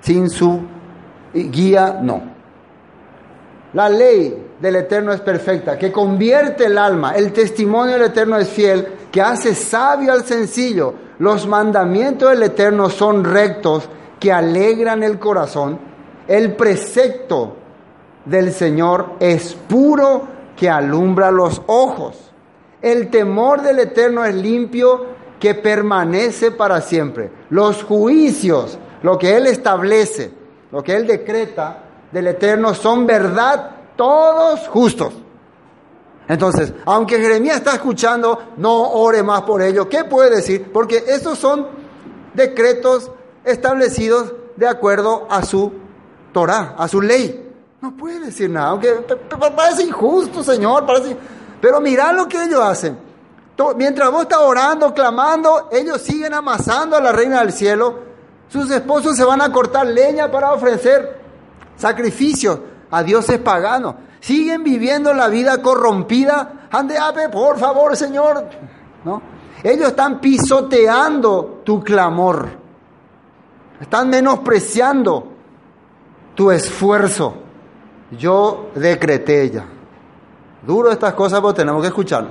[0.00, 0.62] sin su
[1.32, 2.22] guía, no.
[3.72, 7.14] La ley del Eterno es perfecta, que convierte el alma.
[7.14, 10.94] El testimonio del Eterno es fiel, que hace sabio al sencillo.
[11.18, 15.78] Los mandamientos del Eterno son rectos, que alegran el corazón.
[16.28, 17.56] El precepto
[18.24, 20.24] del Señor es puro
[20.56, 22.30] que alumbra los ojos.
[22.82, 25.06] El temor del Eterno es limpio
[25.40, 27.30] que permanece para siempre.
[27.48, 30.30] Los juicios, lo que Él establece,
[30.70, 31.78] lo que Él decreta
[32.12, 33.70] del Eterno son verdad,
[34.00, 35.12] todos justos.
[36.26, 39.90] Entonces, aunque Jeremías está escuchando, no ore más por ello.
[39.90, 40.72] ¿Qué puede decir?
[40.72, 41.66] Porque estos son
[42.32, 43.10] decretos
[43.44, 45.70] establecidos de acuerdo a su
[46.32, 47.52] Torah, a su ley.
[47.82, 49.04] No puede decir nada, aunque
[49.54, 51.14] parece injusto, Señor, parece...
[51.60, 52.98] Pero mira lo que ellos hacen.
[53.76, 57.98] Mientras vos estás orando, clamando, ellos siguen amasando a la reina del cielo.
[58.48, 61.20] Sus esposos se van a cortar leña para ofrecer
[61.76, 62.60] sacrificios
[62.90, 63.94] a dioses paganos.
[64.20, 66.68] Siguen viviendo la vida corrompida.
[66.70, 66.96] Ande,
[67.32, 68.46] por favor, Señor.
[69.04, 69.22] ¿No?
[69.62, 72.48] Ellos están pisoteando tu clamor.
[73.80, 75.28] Están menospreciando
[76.34, 77.50] tu esfuerzo
[78.10, 79.66] yo decreté ya.
[80.66, 82.30] Duro estas cosas, pero tenemos que escucharlo.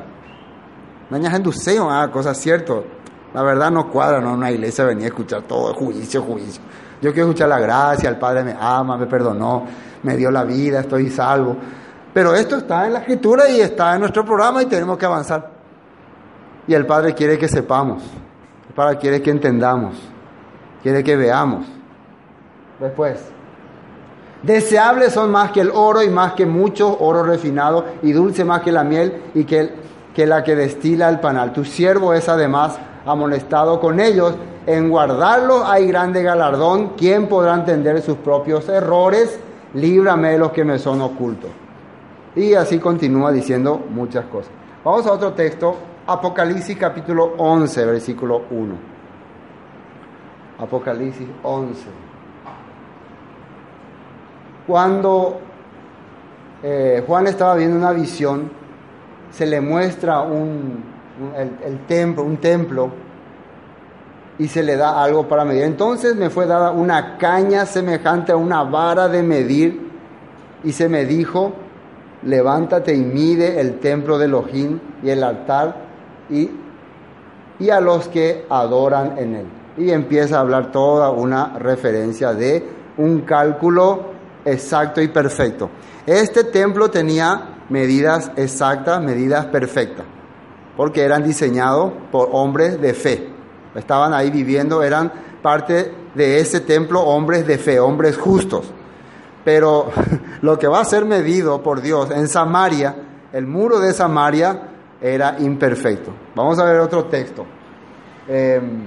[1.09, 2.77] Nañas en ah, cosas ciertas.
[3.33, 6.61] La verdad no cuadra, no, una iglesia venía a escuchar todo, juicio, juicio.
[7.01, 9.65] Yo quiero escuchar la gracia, el Padre me ama, me perdonó,
[10.03, 11.55] me dio la vida, estoy salvo.
[12.13, 15.49] Pero esto está en la escritura y está en nuestro programa y tenemos que avanzar.
[16.67, 18.03] Y el Padre quiere que sepamos,
[18.67, 19.95] el Padre quiere que entendamos,
[20.83, 21.65] quiere que veamos.
[22.79, 23.19] Después,
[24.43, 28.61] Deseables son más que el oro y más que mucho oro refinado y dulce más
[28.61, 29.69] que la miel y que,
[30.15, 31.51] que la que destila el panal.
[31.51, 34.35] Tu siervo es además amonestado con ellos.
[34.69, 36.89] En guardarlo hay grande galardón.
[36.95, 39.39] ¿Quién podrá entender sus propios errores?
[39.73, 41.49] Líbrame de los que me son ocultos.
[42.35, 44.51] Y así continúa diciendo muchas cosas.
[44.83, 45.75] Vamos a otro texto.
[46.05, 48.75] Apocalipsis capítulo 11, versículo 1.
[50.59, 52.09] Apocalipsis 11
[54.69, 55.39] cuando
[56.61, 58.51] eh, Juan estaba viendo una visión,
[59.31, 60.83] se le muestra un,
[61.35, 62.91] el, templo, un templo
[64.39, 65.63] y se le da algo para medir.
[65.63, 69.91] Entonces me fue dada una caña semejante a una vara de medir
[70.63, 71.53] y se me dijo,
[72.23, 75.75] levántate y mide el templo de Elohim y el altar
[76.29, 76.49] y,
[77.59, 79.45] y a los que adoran en él.
[79.77, 82.65] Y empieza a hablar toda una referencia de
[82.97, 84.05] un cálculo
[84.45, 85.69] exacto y perfecto.
[86.05, 90.05] Este templo tenía medidas exactas, medidas perfectas,
[90.77, 93.38] porque eran diseñados por hombres de fe.
[93.75, 98.71] Estaban ahí viviendo, eran parte de ese templo hombres de fe, hombres justos.
[99.45, 99.91] Pero
[100.41, 102.95] lo que va a ser medido por Dios en Samaria,
[103.31, 104.61] el muro de Samaria
[105.01, 106.11] era imperfecto.
[106.35, 107.45] Vamos a ver otro texto.
[108.27, 108.83] Em,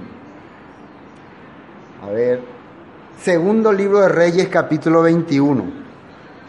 [2.01, 2.53] a ver,
[3.23, 5.63] Segundo libro de Reyes capítulo 21.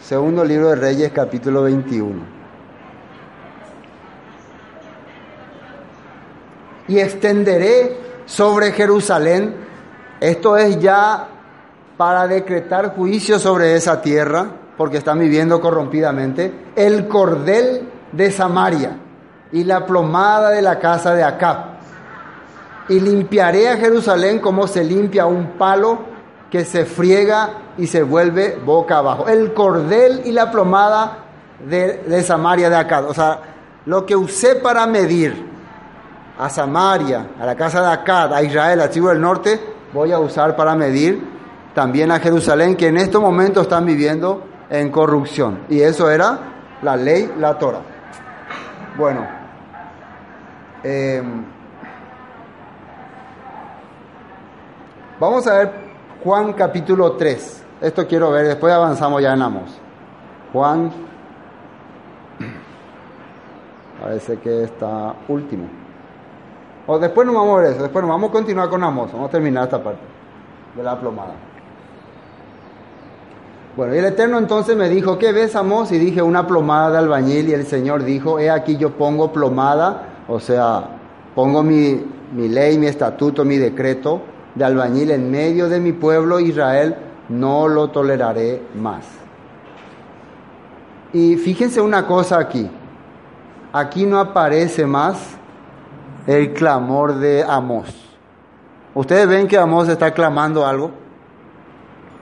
[0.02, 2.20] Segundo libro de Reyes capítulo 21.
[6.88, 9.54] Y extenderé sobre Jerusalén.
[10.20, 11.28] Esto es ya
[11.96, 18.98] para decretar juicio sobre esa tierra, porque están viviendo corrompidamente, el cordel de Samaria
[19.52, 21.74] y la plomada de la casa de Acab.
[22.88, 26.00] Y limpiaré a Jerusalén como se limpia un palo
[26.50, 29.26] que se friega y se vuelve boca abajo.
[29.28, 31.18] El cordel y la plomada
[31.68, 33.00] de, Samaria de acá.
[33.08, 33.40] O sea,
[33.86, 35.53] lo que usé para medir
[36.38, 39.60] a Samaria, a la casa de Acad, a Israel, a tribu del norte,
[39.92, 41.34] voy a usar para medir
[41.74, 45.60] también a Jerusalén, que en estos momentos están viviendo en corrupción.
[45.68, 46.38] Y eso era
[46.82, 47.80] la ley, la Torah.
[48.96, 49.26] Bueno,
[50.82, 51.44] em,
[55.18, 55.72] vamos a ver
[56.22, 57.64] Juan capítulo 3.
[57.80, 59.80] Esto quiero ver, después avanzamos ya en Amos.
[60.52, 60.92] Juan,
[64.00, 65.83] parece que está último.
[66.86, 69.28] O después nos vamos a ver eso, después nos vamos a continuar con Amos, vamos
[69.28, 70.02] a terminar esta parte
[70.76, 71.34] de la plomada.
[73.76, 75.90] Bueno, y el Eterno entonces me dijo, ¿qué ves, Amos?
[75.90, 77.48] Y dije, una plomada de albañil.
[77.48, 80.84] Y el Señor dijo, he aquí yo pongo plomada, o sea,
[81.34, 84.20] pongo mi, mi ley, mi estatuto, mi decreto
[84.54, 86.94] de albañil en medio de mi pueblo Israel,
[87.28, 89.04] no lo toleraré más.
[91.12, 92.70] Y fíjense una cosa aquí,
[93.72, 95.36] aquí no aparece más
[96.26, 97.88] el clamor de Amós.
[98.94, 100.90] ¿Ustedes ven que Amós está clamando algo?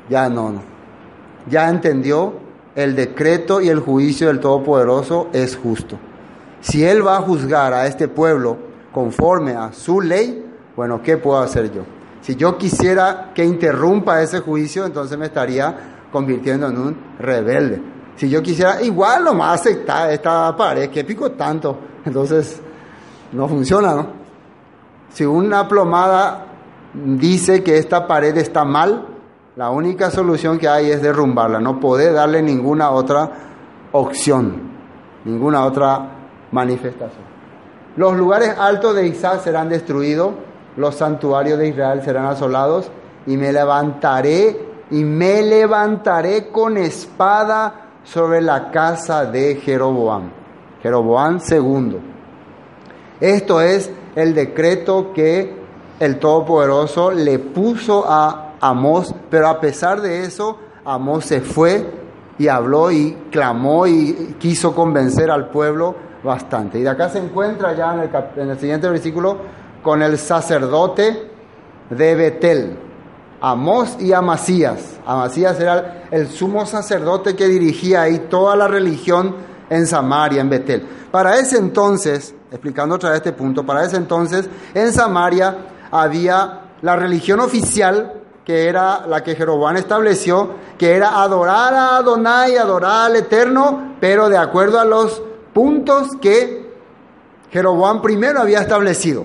[0.09, 0.63] Ya no, no.
[1.49, 2.35] Ya entendió
[2.75, 5.99] el decreto y el juicio del Todopoderoso es justo.
[6.61, 8.57] Si Él va a juzgar a este pueblo
[8.93, 10.47] conforme a su ley,
[10.77, 11.83] bueno, ¿qué puedo hacer yo?
[12.23, 17.83] Si yo quisiera que interrumpa ese juicio, entonces me estaría convirtiendo en un rebelde.
[18.17, 22.61] Si yo quisiera, igual nomás aceptar esta pared, que pico tanto, entonces
[23.33, 24.07] no funciona, ¿no?
[25.11, 26.47] Si una plomada
[26.95, 29.07] dice que esta pared está mal,
[29.57, 33.31] la única solución que hay es derrumbarla, no puede darle ninguna otra
[33.93, 34.71] opción,
[35.25, 36.09] ninguna otra
[36.51, 37.25] manifestación.
[37.97, 40.33] Los lugares altos de Isaac serán destruidos,
[40.77, 42.91] los santuarios de Israel serán asolados,
[43.27, 50.31] y me levantaré, y me levantaré con espada sobre la casa de Jeroboam.
[50.83, 52.12] Jeroboam segundo.
[53.23, 55.55] Esto es el decreto que
[56.01, 61.87] el Todopoderoso le puso a Amós, pero a pesar de eso, Amós se fue
[62.37, 65.95] y habló y clamó y quiso convencer al pueblo
[66.25, 66.81] bastante.
[66.81, 68.11] Y de acá se encuentra ya en el,
[68.43, 69.37] en el siguiente versículo
[69.85, 71.31] con el sacerdote
[71.91, 72.77] de Betel,
[73.41, 74.99] Amós y Amasías.
[75.07, 80.87] Amasías era el sumo sacerdote que dirigía ahí toda la religión en Samaria, en Betel.
[81.11, 85.57] Para ese entonces, explicando otra vez este punto, para ese entonces en Samaria
[85.91, 92.57] había la religión oficial que era la que Jeroboam estableció, que era adorar a Adonai,
[92.57, 95.23] adorar al Eterno, pero de acuerdo a los
[95.55, 96.73] puntos que
[97.51, 99.25] Jeroboam primero había establecido,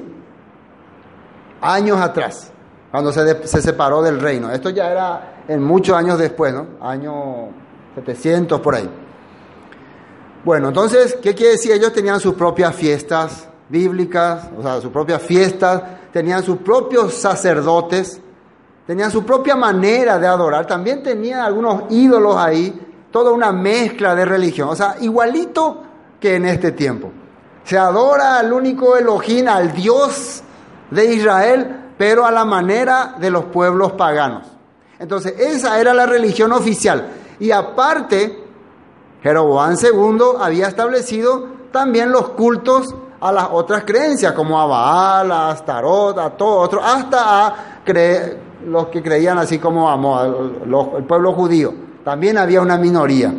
[1.62, 2.52] años atrás,
[2.92, 4.52] cuando se, se, separó del reino.
[4.52, 6.68] Esto ya era en muchos años después, ¿no?
[6.80, 7.48] Año
[7.96, 8.90] 700 por ahí.
[10.44, 11.72] Bueno, entonces, ¿qué quiere decir?
[11.72, 15.82] Ellos tenían sus propias fiestas bíblicas, o sea, sus propias fiestas,
[16.12, 18.22] tenían sus propios sacerdotes,
[18.86, 22.80] tenían su propia manera de adorar, también tenían algunos ídolos ahí,
[23.12, 25.84] toda una mezcla de religión, o sea, igualito
[26.20, 27.12] que en este tiempo.
[27.64, 30.42] Se adora al único Elohim, al Dios
[30.90, 34.48] de Israel, pero a la manera de los pueblos paganos.
[35.00, 37.10] Entonces, esa era la religión oficial.
[37.40, 38.47] Y aparte,
[39.22, 45.50] Jeroboam II había establecido también los cultos a las otras creencias, como a Baal, a
[45.50, 47.56] Astarot, a todo otro, hasta a
[48.66, 50.26] los que creían así como a,
[50.98, 51.74] el pueblo judío.
[52.04, 53.34] También había una minoría,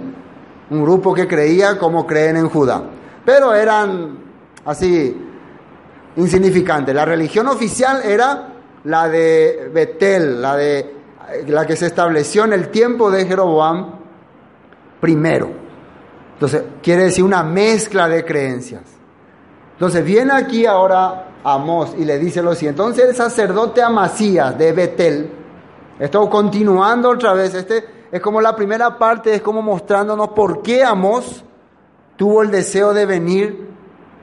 [0.70, 2.82] un grupo que creía como creen en Judá.
[3.24, 4.18] Pero eran
[4.64, 5.16] así
[6.16, 6.94] insignificantes.
[6.94, 8.48] La religión oficial era
[8.84, 10.94] la de Betel, la, de,
[11.46, 13.94] la que se estableció en el tiempo de Jeroboam
[15.00, 15.67] primero.
[16.38, 18.82] Entonces, quiere decir una mezcla de creencias.
[19.72, 22.80] Entonces, viene aquí ahora Amós y le dice lo siguiente.
[22.80, 25.32] Entonces, el sacerdote Amasías de Betel,
[25.98, 30.84] esto continuando otra vez, este es como la primera parte, es como mostrándonos por qué
[30.84, 31.44] Amós
[32.16, 33.68] tuvo el deseo de venir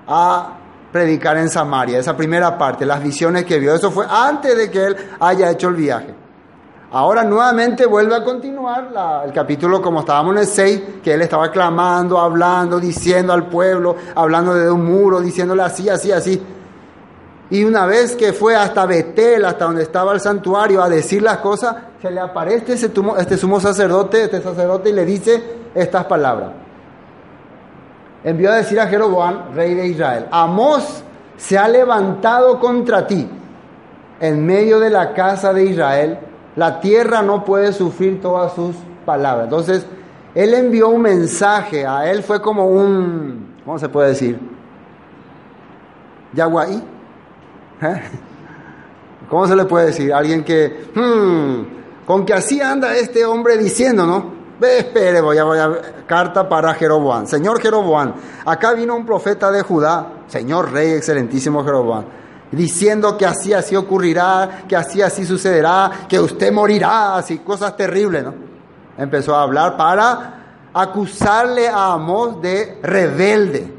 [0.08, 0.58] a
[0.94, 3.76] predicar en Samaria, esa primera parte, las visiones que vio.
[3.76, 6.16] Eso fue antes de que él haya hecho el viaje.
[6.96, 8.88] Ahora nuevamente vuelve a continuar
[9.26, 13.98] el capítulo como estábamos en el 6, que él estaba clamando, hablando, diciendo al pueblo,
[14.16, 16.42] hablando de un muro, diciéndole así, así, así.
[17.50, 21.40] Y una vez que fue hasta Betel, hasta donde estaba el santuario, a decir las
[21.40, 25.44] cosas, se le aparece ese este sumo sacerdote, este sacerdote, y le dice
[25.76, 26.52] estas palabras
[28.24, 31.04] envió a decir a Jeroboam, rey de Israel, Amós
[31.36, 33.30] se ha levantado contra ti
[34.22, 36.20] en medio de la casa de Israel,
[36.56, 38.76] la tierra no puede sufrir todas sus
[39.06, 39.46] palabras.
[39.46, 39.86] Entonces,
[40.34, 44.40] él envió un mensaje, a él fue como un, ¿cómo se puede decir?
[46.34, 46.84] Yaguaí.
[47.82, 48.02] ¿Eh?
[49.30, 50.14] ¿Cómo se le puede decir?
[50.14, 54.36] Alguien que, hmm, con que así anda este hombre diciendo, ¿no?
[54.60, 55.72] Ve, espere, voy a, voy a
[56.06, 57.26] carta para Jeroboam.
[57.26, 58.14] Señor Jeroboam,
[58.46, 62.06] acá vino un profeta de Judá, Señor Rey, excelentísimo Jeroboam,
[62.56, 68.24] diciendo que así así ocurrirá, que así así sucederá, que usted morirá, así cosas terribles,
[68.24, 68.34] ¿no?
[68.98, 73.74] Empezó a hablar para acusarle a Amós de rebelde.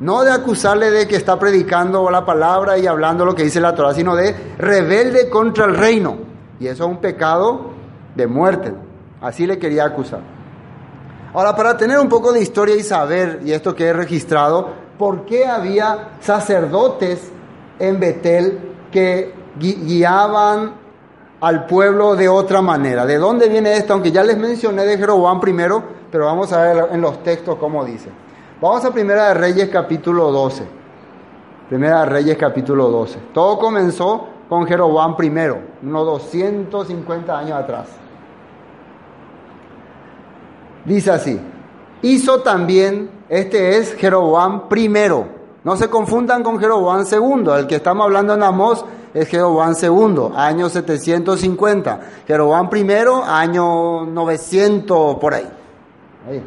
[0.00, 3.74] No de acusarle de que está predicando la palabra y hablando lo que dice la
[3.74, 6.18] Torah, sino de rebelde contra el reino.
[6.60, 7.70] Y eso es un pecado
[8.14, 8.74] de muerte.
[9.20, 10.20] Así le quería acusar.
[11.32, 15.24] Ahora, para tener un poco de historia y saber, y esto que he registrado, por
[15.24, 17.32] qué había sacerdotes
[17.78, 18.58] en Betel
[18.90, 20.72] que guiaban
[21.40, 23.06] al pueblo de otra manera.
[23.06, 23.92] ¿De dónde viene esto?
[23.92, 27.84] Aunque ya les mencioné de Jeroboam primero, pero vamos a ver en los textos cómo
[27.84, 28.10] dice.
[28.60, 30.64] Vamos a Primera de Reyes capítulo 12.
[31.68, 33.18] Primera de Reyes capítulo 12.
[33.34, 37.88] Todo comenzó con Jeroboam primero, unos 250 años atrás.
[40.84, 41.40] Dice así,
[42.02, 45.26] hizo también, este es Jeroboam primero,
[45.66, 50.32] no se confundan con Jeroboam segundo, el que estamos hablando en Amós es Jeroboam segundo,
[50.32, 55.48] año 750, Jeroboam primero, año 900 por ahí.
[56.30, 56.40] ahí.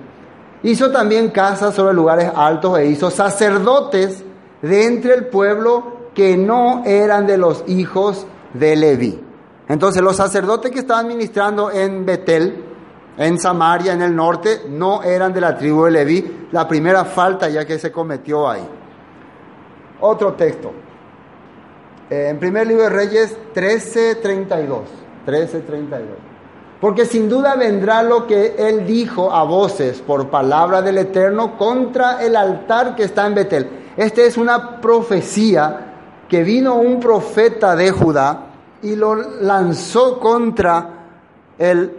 [0.64, 4.24] Hizo también casas sobre lugares altos e hizo sacerdotes
[4.62, 9.22] de entre el pueblo que no eran de los hijos de Leví.
[9.68, 12.64] Entonces los sacerdotes que estaban ministrando en Betel,
[13.18, 16.48] en Samaria, en el norte, no eran de la tribu de Leví.
[16.54, 18.79] La primera falta ya que se cometió ahí.
[20.02, 20.72] Otro texto.
[22.10, 24.84] En primer libro de Reyes 13:32.
[25.26, 26.30] 13:32.
[26.82, 32.24] Porque sin duda vendrá lo que él dijo a voces por palabra del Eterno contra
[32.24, 33.70] el altar que está en Betel.
[33.98, 35.88] Esta es una profecía
[36.30, 38.46] que vino un profeta de Judá
[38.82, 40.90] y lo lanzó contra
[41.58, 41.92] el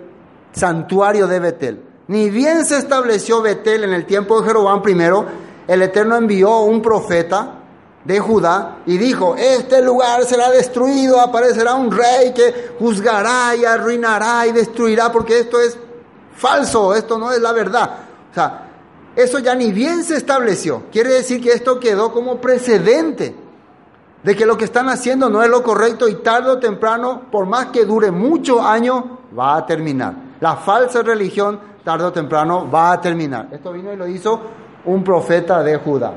[0.53, 1.83] santuario de Betel.
[2.09, 5.27] Ni bien se estableció Betel en el tiempo de Jeroboam primero,
[5.69, 7.60] el Eterno envió un profeta
[8.05, 14.47] de Judá y dijo, este lugar será destruido, aparecerá un rey que juzgará y arruinará
[14.47, 15.79] y destruirá, porque esto es
[16.35, 17.91] falso, esto no es la verdad.
[18.31, 18.69] O sea,
[19.15, 20.85] eso ya ni bien se estableció.
[20.91, 23.35] Quiere decir que esto quedó como precedente
[24.23, 27.47] de que lo que están haciendo no es lo correcto y tarde o temprano, por
[27.47, 29.05] más que dure muchos años,
[29.39, 30.15] va a terminar.
[30.41, 33.49] La falsa religión, tarde o temprano, va a terminar.
[33.51, 34.41] Esto vino y lo hizo
[34.85, 36.15] un profeta de Judá.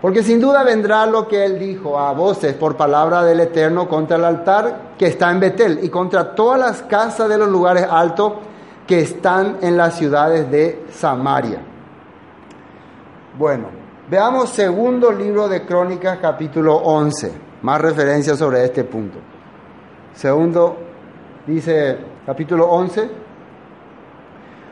[0.00, 4.16] Porque sin duda vendrá lo que él dijo a voces por palabra del Eterno contra
[4.16, 8.32] el altar que está en Betel y contra todas las casas de los lugares altos
[8.86, 11.60] que están en las ciudades de Samaria.
[13.38, 13.68] Bueno,
[14.08, 17.32] veamos segundo libro de Crónicas capítulo 11,
[17.62, 19.18] más referencias sobre este punto.
[20.14, 20.76] Segundo,
[21.46, 23.10] dice capítulo 11,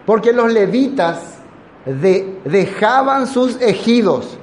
[0.07, 1.39] porque los levitas
[1.85, 4.39] de, dejaban sus ejidos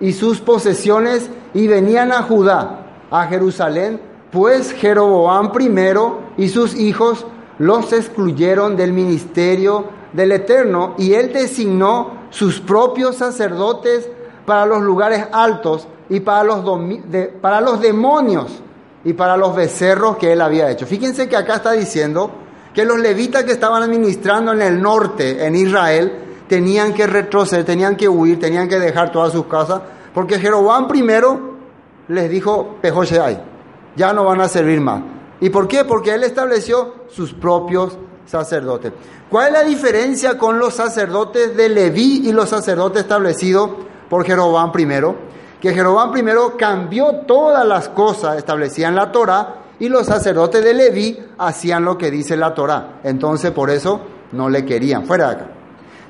[0.00, 7.26] y sus posesiones y venían a Judá, a Jerusalén, pues Jeroboam primero y sus hijos
[7.58, 14.08] los excluyeron del ministerio del Eterno y él designó sus propios sacerdotes
[14.46, 16.64] para los lugares altos y para los,
[17.40, 18.62] para los demonios
[19.04, 20.86] y para los becerros que él había hecho.
[20.86, 22.30] Fíjense que acá está diciendo
[22.74, 27.94] que los levitas que estaban administrando en el norte, en Israel, tenían que retroceder, tenían
[27.94, 29.82] que huir, tenían que dejar todas sus casas,
[30.12, 31.54] porque Jeroboam primero
[32.08, 32.78] les dijo,
[33.22, 33.40] hay,
[33.94, 35.00] ya no van a servir más.
[35.40, 35.84] ¿Y por qué?
[35.84, 37.96] Porque él estableció sus propios
[38.26, 38.92] sacerdotes.
[39.30, 43.70] ¿Cuál es la diferencia con los sacerdotes de Leví y los sacerdotes establecidos
[44.08, 45.14] por Jeroboam primero?
[45.60, 50.74] Que Jeroboam primero cambió todas las cosas establecidas en la Torah y los sacerdotes de
[50.74, 52.98] Leví hacían lo que dice la Torah.
[53.04, 54.00] Entonces por eso
[54.32, 55.06] no le querían.
[55.06, 55.59] Fuera de acá.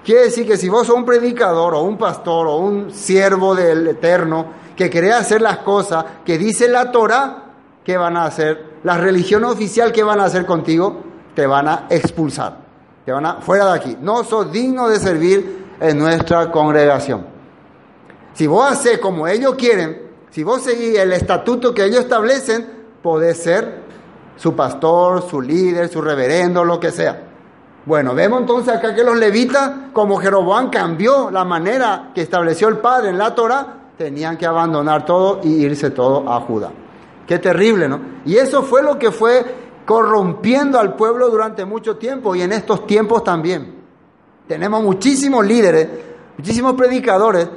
[0.04, 3.86] Quiere decir que si vos sos un predicador o un pastor o un siervo del
[3.86, 7.44] Eterno que quiere hacer las cosas que dice la Torah,
[7.84, 8.78] ¿qué van a hacer?
[8.82, 11.02] La religión oficial, ¿qué van a hacer contigo?
[11.34, 12.56] Te van a expulsar.
[13.04, 13.96] Te van a, fuera de aquí.
[14.00, 17.26] No sos digno de servir en nuestra congregación.
[18.32, 22.66] Si vos haces como ellos quieren, si vos seguís el estatuto que ellos establecen,
[23.02, 23.82] podés ser
[24.36, 27.29] su pastor, su líder, su reverendo, lo que sea.
[27.90, 32.78] Bueno, vemos entonces acá que los levitas, como Jeroboam cambió la manera que estableció el
[32.78, 33.66] Padre en la Torah,
[33.98, 36.70] tenían que abandonar todo y irse todo a Judá.
[37.26, 38.00] Qué terrible, ¿no?
[38.24, 39.44] Y eso fue lo que fue
[39.84, 43.82] corrompiendo al pueblo durante mucho tiempo y en estos tiempos también.
[44.46, 45.88] Tenemos muchísimos líderes,
[46.38, 47.48] muchísimos predicadores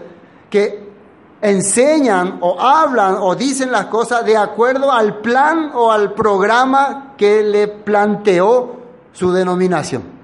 [0.49, 0.93] que
[1.41, 7.43] enseñan o hablan o dicen las cosas de acuerdo al plan o al programa que
[7.43, 8.77] le planteó
[9.11, 10.22] su denominación.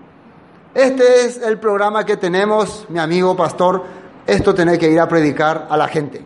[0.73, 3.83] Este es el programa que tenemos, mi amigo pastor,
[4.27, 6.23] esto tener que ir a predicar a la gente.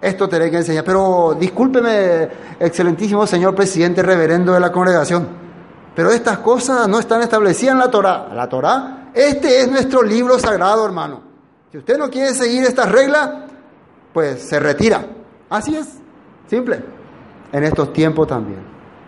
[0.00, 0.84] Esto tener que enseñar.
[0.84, 2.28] Pero discúlpeme,
[2.58, 5.28] excelentísimo señor presidente reverendo de la congregación,
[5.94, 8.28] pero estas cosas no están establecidas en la Torah.
[8.34, 11.22] La Torah, este es nuestro libro sagrado, hermano.
[11.70, 13.30] Si usted no quiere seguir estas reglas,
[14.12, 15.04] pues se retira.
[15.50, 15.88] Así es,
[16.48, 16.82] simple.
[17.52, 18.60] En estos tiempos también.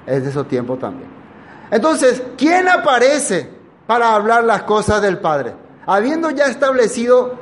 [0.06, 1.08] Es de esos tiempos también.
[1.70, 3.53] Entonces, ¿quién aparece
[3.86, 5.54] para hablar las cosas del Padre.
[5.86, 7.38] Habiendo ya establecido,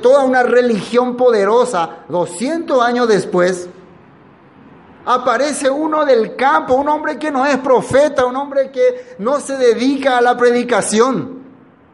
[0.00, 3.68] toda una religión poderosa, 200 años después,
[5.04, 9.58] aparece uno del campo, un hombre que no es profeta, un hombre que no se
[9.58, 11.40] dedica a la predicación,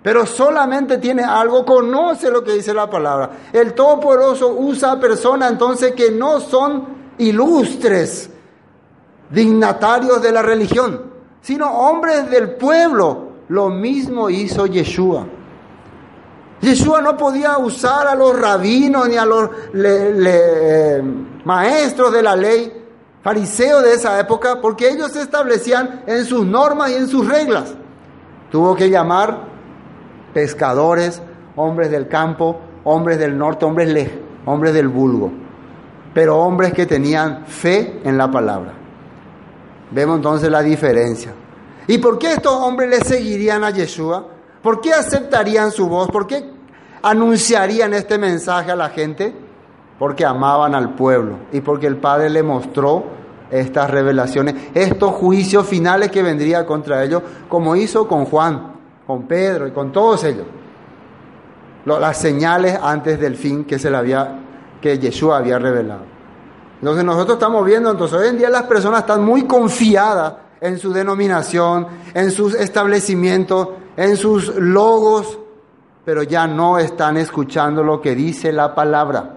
[0.03, 3.31] pero solamente tiene algo, conoce lo que dice la palabra.
[3.53, 6.87] El Todopoderoso usa a personas entonces que no son
[7.19, 8.31] ilustres,
[9.31, 11.11] dignatarios de la religión,
[11.41, 13.26] sino hombres del pueblo.
[13.49, 15.26] Lo mismo hizo Yeshua.
[16.61, 21.03] Yeshua no podía usar a los rabinos ni a los eh,
[21.44, 22.72] maestros de la ley,
[23.22, 27.74] fariseos de esa época, porque ellos se establecían en sus normas y en sus reglas.
[28.51, 29.44] Tuvo que llamar
[30.32, 31.22] pescadores,
[31.57, 34.11] hombres del campo, hombres del norte, hombres,
[34.44, 35.30] hombres del vulgo,
[36.14, 38.72] pero hombres que tenían fe en la palabra.
[39.90, 41.32] Vemos entonces la diferencia.
[41.89, 44.26] ¿Y por qué estos hombres le seguirían a Yeshua?
[44.62, 46.09] ¿Por qué aceptarían su voz?
[46.11, 46.45] ¿Por qué
[47.03, 49.32] anunciarían este mensaje a la gente?
[49.99, 53.05] Porque amaban al pueblo y porque el Padre le mostró
[53.51, 58.72] estas revelaciones, estos juicios finales que vendría contra ellos, como hizo con Juan,
[59.07, 60.47] con Pedro y con todos ellos.
[61.84, 64.41] Las señales antes del fin que se le había,
[64.80, 66.03] que Yeshua había revelado.
[66.80, 70.92] Entonces nosotros estamos viendo, entonces hoy en día las personas están muy confiadas en su
[70.92, 75.38] denominación, en sus establecimientos, en sus logos,
[76.04, 79.36] pero ya no están escuchando lo que dice la palabra.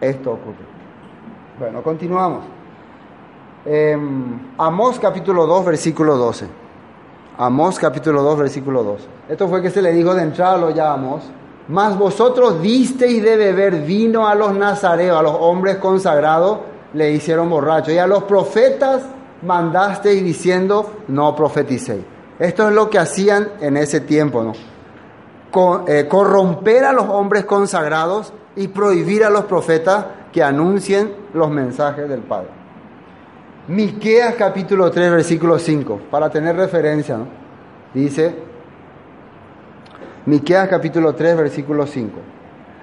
[0.00, 0.64] Esto ocurre.
[1.58, 2.44] Bueno, continuamos.
[3.66, 3.98] Eh,
[4.56, 6.46] Amós capítulo 2, versículo 12.
[7.36, 9.06] Amós capítulo 2, versículo 12.
[9.28, 10.96] Esto fue que se le dijo de entrada, lo ya.
[11.68, 16.58] Mas vosotros disteis de beber vino a los nazareos, a los hombres consagrados,
[16.94, 17.92] le hicieron borrachos.
[17.92, 19.02] Y a los profetas
[19.42, 22.04] mandasteis diciendo, no profeticéis.
[22.38, 24.52] Esto es lo que hacían en ese tiempo, ¿no?
[25.86, 32.08] Eh, corromper a los hombres consagrados y prohibir a los profetas que anuncien los mensajes
[32.08, 32.48] del Padre.
[33.68, 37.18] Miqueas capítulo 3, versículo 5, para tener referencia.
[37.92, 38.34] Dice,
[40.26, 42.18] Miqueas capítulo 3, versículo 5.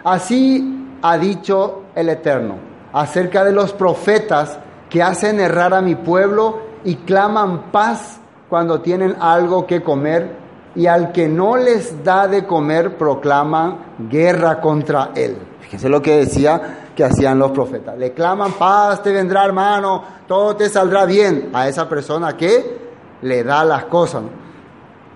[0.04, 2.56] Así ha dicho el Eterno
[2.94, 4.60] acerca de los profetas
[4.90, 8.20] que hacen errar a mi pueblo y claman paz
[8.50, 13.78] cuando tienen algo que comer y al que no les da de comer proclaman
[14.10, 15.38] guerra contra él.
[15.62, 17.98] Fíjense lo que decía que hacían los profetas.
[17.98, 22.88] Le claman paz, te vendrá hermano, todo te saldrá bien a esa persona que
[23.22, 24.24] le da las cosas.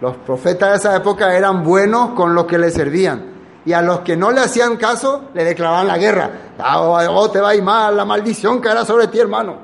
[0.02, 3.24] Los profetas de esa época eran buenos con los que le servían.
[3.66, 6.32] Y a los que no le hacían caso, le declaraban la guerra.
[6.58, 9.58] Ah, oh, te va a ir mal, la maldición caerá sobre ti, hermano.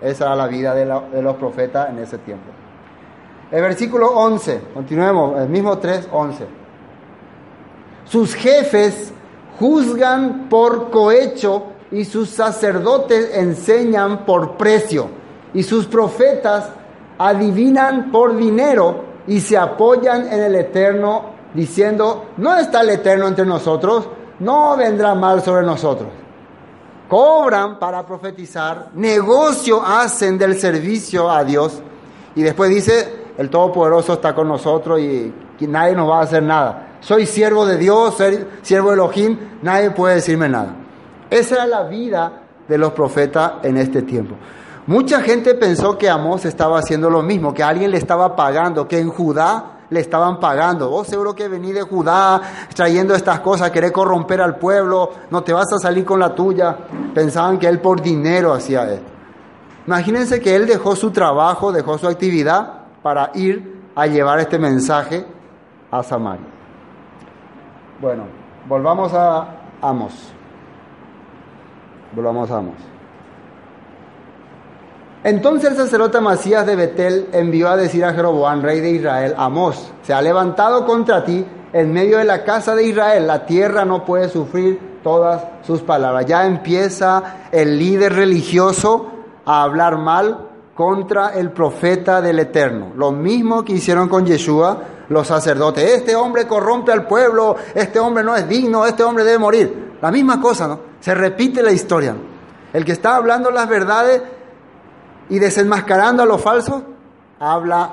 [0.00, 2.50] Esa era la vida de, de los profetas en ese tiempo.
[3.50, 6.46] El versículo 11, continuemos, el mismo 3, 11.
[8.06, 9.12] Sus jefes
[9.58, 15.08] juzgan por cohecho y sus sacerdotes enseñan por precio.
[15.52, 16.70] Y sus profetas
[17.18, 23.46] adivinan por dinero y se apoyan en el Eterno diciendo, no está el Eterno entre
[23.46, 24.08] nosotros,
[24.40, 26.08] no vendrá mal sobre nosotros.
[27.08, 31.80] Cobran para profetizar, negocio hacen del servicio a Dios.
[32.34, 36.96] Y después dice, el Todopoderoso está con nosotros y, nadie nos va a hacer nada.
[37.00, 40.74] Soy siervo de Dios, soy siervo de Elohim, nadie puede decirme nada.
[41.30, 44.34] Esa era la vida de los profetas en este tiempo.
[44.86, 48.98] Mucha gente pensó que Amós estaba haciendo lo mismo, que alguien le estaba pagando, que
[48.98, 50.90] en Judá le estaban pagando.
[50.90, 52.40] Vos seguro que venís de Judá
[52.74, 56.76] trayendo estas cosas, querés corromper al pueblo, no te vas a salir con la tuya.
[57.14, 59.10] Pensaban que él por dinero hacía esto.
[59.86, 65.26] Imagínense que él dejó su trabajo, dejó su actividad para ir a llevar este mensaje
[65.90, 66.46] a Samaria.
[68.00, 68.24] Bueno,
[68.66, 69.46] volvamos a
[69.82, 70.32] Amos.
[72.12, 72.93] Volvamos a Amos.
[75.24, 79.90] Entonces el sacerdote Masías de Betel envió a decir a Jeroboam, rey de Israel, Amos,
[80.02, 84.04] se ha levantado contra ti en medio de la casa de Israel, la tierra no
[84.04, 86.26] puede sufrir todas sus palabras.
[86.26, 89.10] Ya empieza el líder religioso
[89.46, 92.92] a hablar mal contra el profeta del Eterno.
[92.94, 95.84] Lo mismo que hicieron con Yeshua los sacerdotes.
[95.84, 99.96] Este hombre corrompe al pueblo, este hombre no es digno, este hombre debe morir.
[100.02, 100.80] La misma cosa, ¿no?
[101.00, 102.14] Se repite la historia.
[102.72, 104.22] El que está hablando las verdades
[105.28, 106.82] y desenmascarando a los falsos,
[107.40, 107.90] habla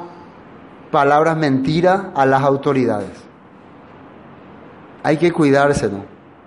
[0.91, 3.11] palabras mentiras a las autoridades.
[5.03, 6.03] Hay que cuidarse, ¿no?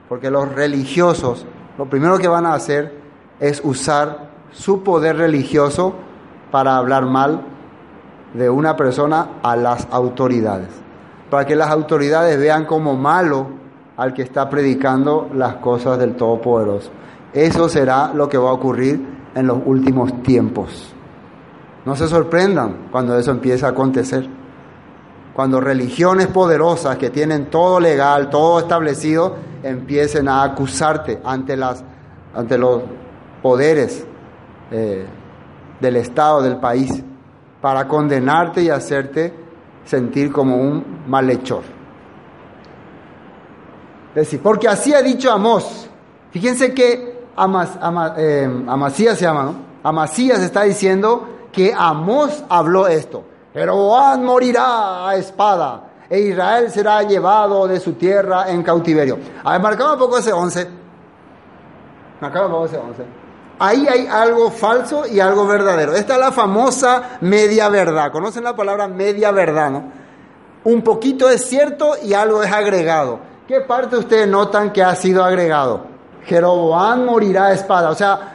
[0.09, 1.47] Porque los religiosos,
[1.79, 3.01] lo primero que van a hacer
[3.41, 5.95] es usar su poder religioso
[6.51, 7.43] para hablar mal
[8.35, 10.69] de una persona a las autoridades,
[11.31, 13.49] para que las autoridades vean como malo
[13.97, 16.91] al que está predicando las cosas del Todopoderoso.
[17.33, 20.95] Eso será lo que va a ocurrir en los últimos tiempos.
[21.85, 24.27] No se sorprendan cuando eso empiece a acontecer.
[25.35, 31.85] Cuando religiones poderosas que tienen todo legal, todo establecido, empiecen a acusarte ante, las,
[32.35, 32.83] ante los
[33.43, 34.07] poderes
[34.71, 35.07] eh,
[35.81, 37.03] del Estado, del país,
[37.61, 39.35] para condenarte y hacerte
[39.85, 41.63] sentir como un malhechor.
[44.15, 45.91] Decir, porque así ha dicho Amós.
[46.31, 47.71] Fíjense que Amas,
[48.17, 49.55] eh, Amasías se llama, ¿no?
[49.83, 53.25] Amasías está diciendo que Amós habló esto.
[53.53, 59.19] Jeroboam morirá a espada e Israel será llevado de su tierra en cautiverio.
[59.43, 60.69] A ver, marcamos un poco ese 11.
[62.21, 63.05] Marcamos un poco ese 11.
[63.59, 65.95] Ahí hay algo falso y algo verdadero.
[65.95, 68.11] Esta es la famosa media verdad.
[68.11, 69.85] ¿Conocen la palabra media verdad, no?
[70.65, 73.21] Un poquito es cierto y algo es agregado.
[73.47, 75.94] ¿Qué parte ustedes notan que ha sido agregado?
[76.27, 77.91] Jeroboam morirá a espada.
[77.91, 78.35] O sea,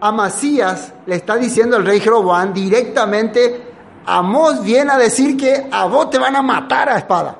[0.00, 3.72] Amasías le está diciendo el rey Jeroboam directamente,
[4.06, 7.36] Amós viene a decir que a vos te van a matar a espada.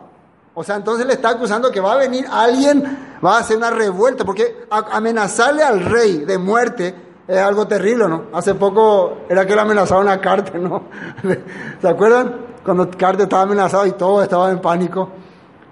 [0.54, 3.70] O sea, entonces le está acusando que va a venir alguien, va a hacer una
[3.70, 6.94] revuelta, porque amenazarle al rey de muerte
[7.26, 8.24] es algo terrible, ¿no?
[8.32, 10.84] Hace poco era que le amenazaron a Carter, ¿no?
[11.80, 12.36] ¿Se acuerdan?
[12.64, 15.10] Cuando Carter estaba amenazado y todo estaba en pánico.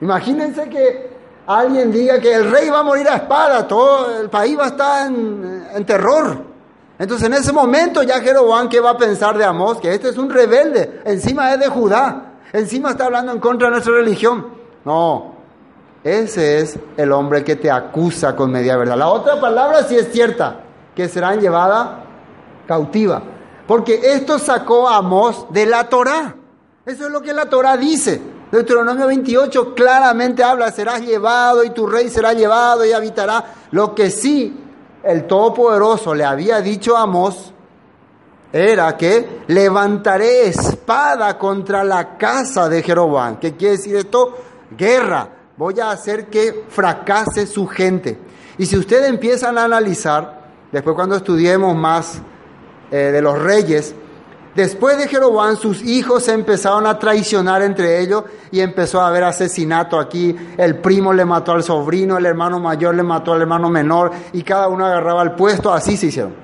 [0.01, 1.12] Imagínense que
[1.47, 4.69] alguien diga que el rey va a morir a espada, todo el país va a
[4.69, 6.39] estar en, terror.
[6.99, 9.79] Entonces en ese momento ya Jeroboam, ¿qué va a pensar de Amós?
[9.79, 13.73] Que este es un rebelde, encima es de Judá, encima está hablando en contra de
[13.73, 14.47] nuestra religión.
[14.85, 15.33] No,
[16.05, 18.97] ese es el hombre que te acusa con media verdad.
[18.97, 20.61] La otra palabra sí es cierta,
[20.95, 22.05] que serán llevada
[22.67, 23.23] cautiva.
[23.67, 26.35] Porque esto sacó a Amós de la Torá.
[26.85, 28.21] Eso es lo que la Torá dice.
[28.53, 33.45] Deuteronomio 28 claramente habla, serás llevado y tu rey será llevado y habitará.
[33.73, 34.57] Lo que sí
[35.03, 37.53] el Todopoderoso le había dicho a Amós
[38.53, 43.41] era que levantaré espada contra la casa de Jeroboam.
[43.41, 44.37] ¿Qué quiere decir esto?
[44.77, 48.19] guerra, voy a hacer que fracase su gente.
[48.59, 52.21] Y si ustedes empiezan a analizar, después cuando estudiemos más
[52.91, 53.95] eh, de los reyes,
[54.55, 59.25] después de Jeroboam sus hijos se empezaron a traicionar entre ellos y empezó a haber
[59.25, 60.37] asesinato aquí.
[60.57, 64.43] El primo le mató al sobrino, el hermano mayor le mató al hermano menor y
[64.43, 66.35] cada uno agarraba el puesto, así se hicieron.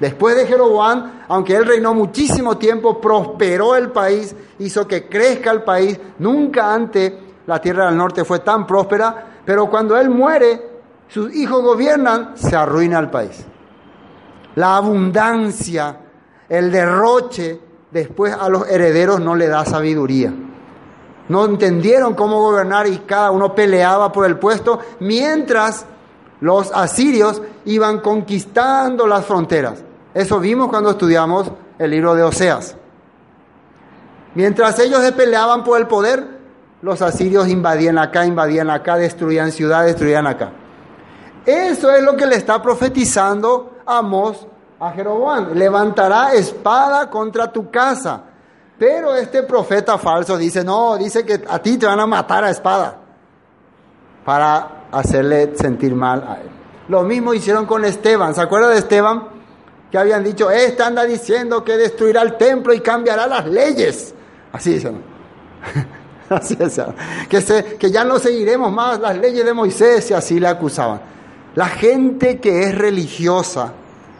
[0.00, 5.62] Después de Jeroboam, aunque él reinó muchísimo tiempo, prosperó el país, hizo que crezca el
[5.62, 7.12] país, nunca antes
[7.46, 10.74] la tierra del norte fue tan próspera, pero cuando él muere,
[11.08, 13.46] sus hijos gobiernan, se arruina el país.
[14.56, 15.96] La abundancia,
[16.48, 20.32] el derroche, después a los herederos no le da sabiduría.
[21.28, 25.86] No entendieron cómo gobernar y cada uno peleaba por el puesto, mientras
[26.40, 29.82] los asirios iban conquistando las fronteras.
[30.12, 32.76] Eso vimos cuando estudiamos el libro de Oseas.
[34.34, 36.38] Mientras ellos se peleaban por el poder,
[36.82, 40.52] los asirios invadían acá, invadían acá, destruían ciudades, destruían acá.
[41.46, 44.46] Eso es lo que le está profetizando Amós
[44.86, 45.54] a Jeroboam.
[45.54, 48.22] Levantará espada contra tu casa.
[48.78, 52.50] Pero este profeta falso dice, no, dice que a ti te van a matar a
[52.50, 52.96] espada
[54.24, 56.50] para hacerle sentir mal a él.
[56.88, 58.34] Lo mismo hicieron con Esteban.
[58.34, 59.28] ¿Se acuerda de Esteban?
[59.90, 64.12] Que habían dicho, este anda diciendo que destruirá el templo y cambiará las leyes.
[64.52, 65.02] Así dicen.
[66.28, 66.80] Así es,
[67.28, 71.00] que, que ya no seguiremos más las leyes de Moisés y así le acusaban.
[71.54, 73.74] La gente que es religiosa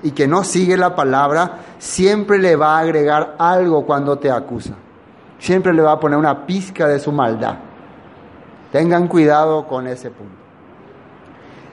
[0.05, 4.75] y que no sigue la palabra, siempre le va a agregar algo cuando te acusa.
[5.41, 7.57] Siempre le va a poner una pizca de su maldad.
[8.71, 10.37] Tengan cuidado con ese punto.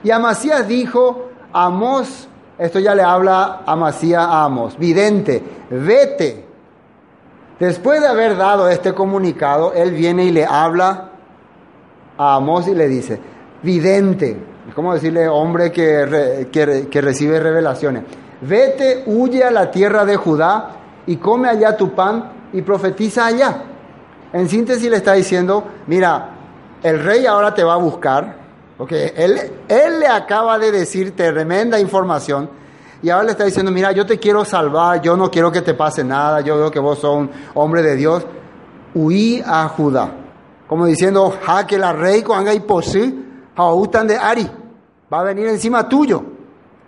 [0.02, 2.28] Y Amasías dijo, Amos,
[2.58, 6.52] esto ya le habla Amasías a Amos, vidente, vete
[7.62, 11.10] Después de haber dado este comunicado, él viene y le habla
[12.18, 13.20] a Amós y le dice,
[13.62, 14.36] vidente,
[14.68, 18.02] es como decirle hombre que, que, recibe revelaciones,
[18.42, 20.70] vete, huye a la tierra de Judá
[21.06, 23.62] y come allá tu pan y profetiza allá.
[24.32, 26.30] En síntesis le está diciendo, mira,
[26.82, 28.36] el rey ahora te va a buscar,
[28.78, 29.38] porque él,
[29.68, 32.48] él le acaba de decir tremenda información,
[33.02, 35.74] y ahora le está diciendo, mira, yo te quiero salvar, yo no quiero que te
[35.74, 38.24] pase nada, yo veo que vos sos un hombre de Dios.
[38.94, 40.08] Huí a Judá.
[40.68, 43.26] Como diciendo, jaque la rey con y posí,
[44.06, 44.50] de Ari.
[45.12, 46.22] Va a venir encima tuyo.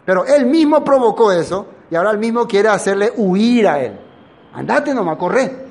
[0.05, 3.99] Pero él mismo provocó eso y ahora él mismo quiere hacerle huir a él.
[4.53, 5.65] Andate nomás, corre.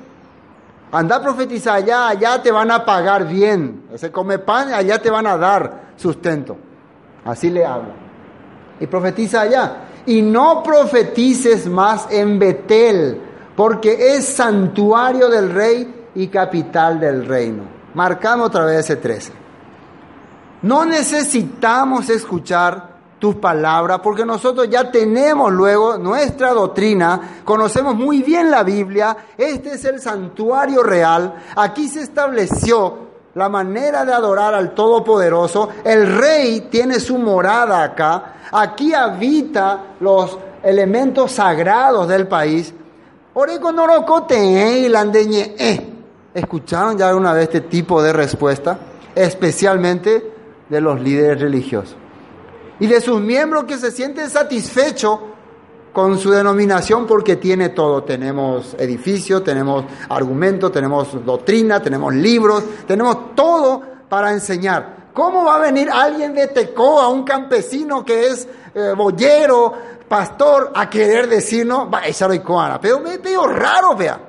[0.92, 3.84] anda a profetizar allá, allá te van a pagar bien.
[3.94, 6.56] Se come pan, allá te van a dar sustento.
[7.24, 7.94] Así le habla.
[8.80, 9.76] Y profetiza allá.
[10.06, 13.20] Y no profetices más en Betel,
[13.56, 17.62] porque es santuario del rey y capital del reino.
[17.94, 19.32] Marcamos otra vez ese 13.
[20.62, 22.93] No necesitamos escuchar
[23.24, 29.76] tus palabras, porque nosotros ya tenemos luego nuestra doctrina, conocemos muy bien la Biblia, este
[29.76, 32.98] es el santuario real, aquí se estableció
[33.34, 40.36] la manera de adorar al Todopoderoso, el rey tiene su morada acá, aquí habita los
[40.62, 42.74] elementos sagrados del país.
[45.58, 45.92] Eh.
[46.34, 48.78] ¿Escucharon ya alguna vez este tipo de respuesta?
[49.14, 50.30] Especialmente
[50.68, 52.03] de los líderes religiosos
[52.84, 55.18] y de sus miembros que se sienten satisfechos
[55.90, 58.04] con su denominación porque tiene todo.
[58.04, 64.96] Tenemos edificio, tenemos argumentos, tenemos doctrina, tenemos libros, tenemos todo para enseñar.
[65.14, 69.72] ¿Cómo va a venir alguien de Tecoa, un campesino que es eh, boyero,
[70.06, 72.78] pastor, a querer decirnos, va, esa coana?
[72.78, 74.20] Pero me veo raro, vea.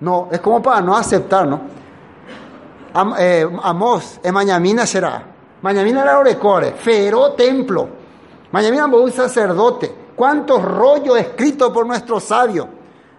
[0.00, 1.60] No, es como para no aceptar, ¿no?
[2.94, 4.18] Am, eh, amos,
[4.86, 5.31] será.
[5.62, 7.88] Mañana era orecore, fero templo.
[8.50, 9.94] Mañana un sacerdote.
[10.14, 12.66] Cuántos rollos escritos por nuestros sabios.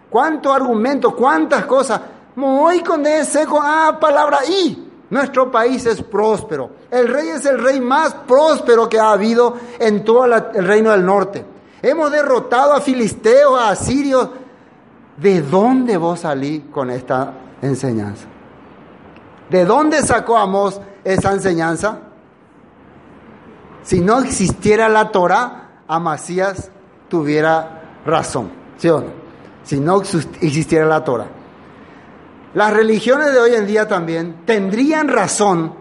[0.09, 2.01] Cuántos argumentos, cuántas cosas.
[2.35, 4.91] Muy con ese, con ah, palabra y.
[5.09, 6.69] Nuestro país es próspero.
[6.89, 11.05] El rey es el rey más próspero que ha habido en todo el reino del
[11.05, 11.45] norte.
[11.81, 14.29] Hemos derrotado a filisteos, a asirios.
[15.17, 17.31] ¿De dónde vos salí con esta
[17.61, 18.25] enseñanza?
[19.49, 21.99] ¿De dónde sacó Amós esa enseñanza?
[23.83, 26.71] Si no existiera la Torah, Amasías
[27.09, 29.07] tuviera razón, ¿sí o no?
[29.63, 31.27] Si no existiera la Torah.
[32.53, 35.73] Las religiones de hoy en día también tendrían razón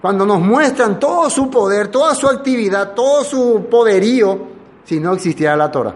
[0.00, 4.48] cuando nos muestran todo su poder, toda su actividad, todo su poderío,
[4.84, 5.94] si no existiera la Torah.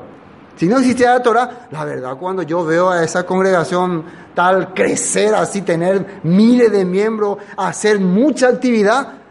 [0.57, 4.05] Si no existiera la Torah, la verdad cuando yo veo a esa congregación
[4.35, 9.24] tal crecer así, tener miles de miembros, hacer mucha actividad,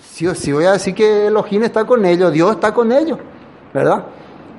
[0.00, 3.18] Sí, sí voy a decir que Elohim está con ellos, Dios está con ellos,
[3.74, 4.06] ¿verdad?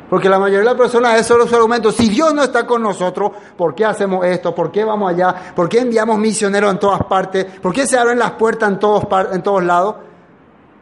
[0.09, 1.95] Porque la mayoría de las personas, esos son los argumentos.
[1.95, 4.55] Si Dios no está con nosotros, ¿por qué hacemos esto?
[4.55, 5.53] ¿Por qué vamos allá?
[5.53, 7.45] ¿Por qué enviamos misioneros en todas partes?
[7.59, 9.03] ¿Por qué se abren las puertas en todos,
[9.33, 9.95] en todos lados?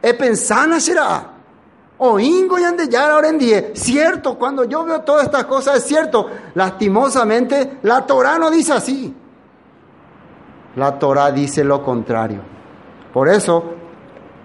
[0.00, 1.32] Es pensana será.
[1.98, 3.70] O ingo y andellar ahora en día.
[3.72, 6.28] Cierto, cuando yo veo todas estas cosas, es cierto.
[6.54, 9.12] Lastimosamente, la Torah no dice así.
[10.76, 12.42] La Torah dice lo contrario.
[13.12, 13.64] Por eso,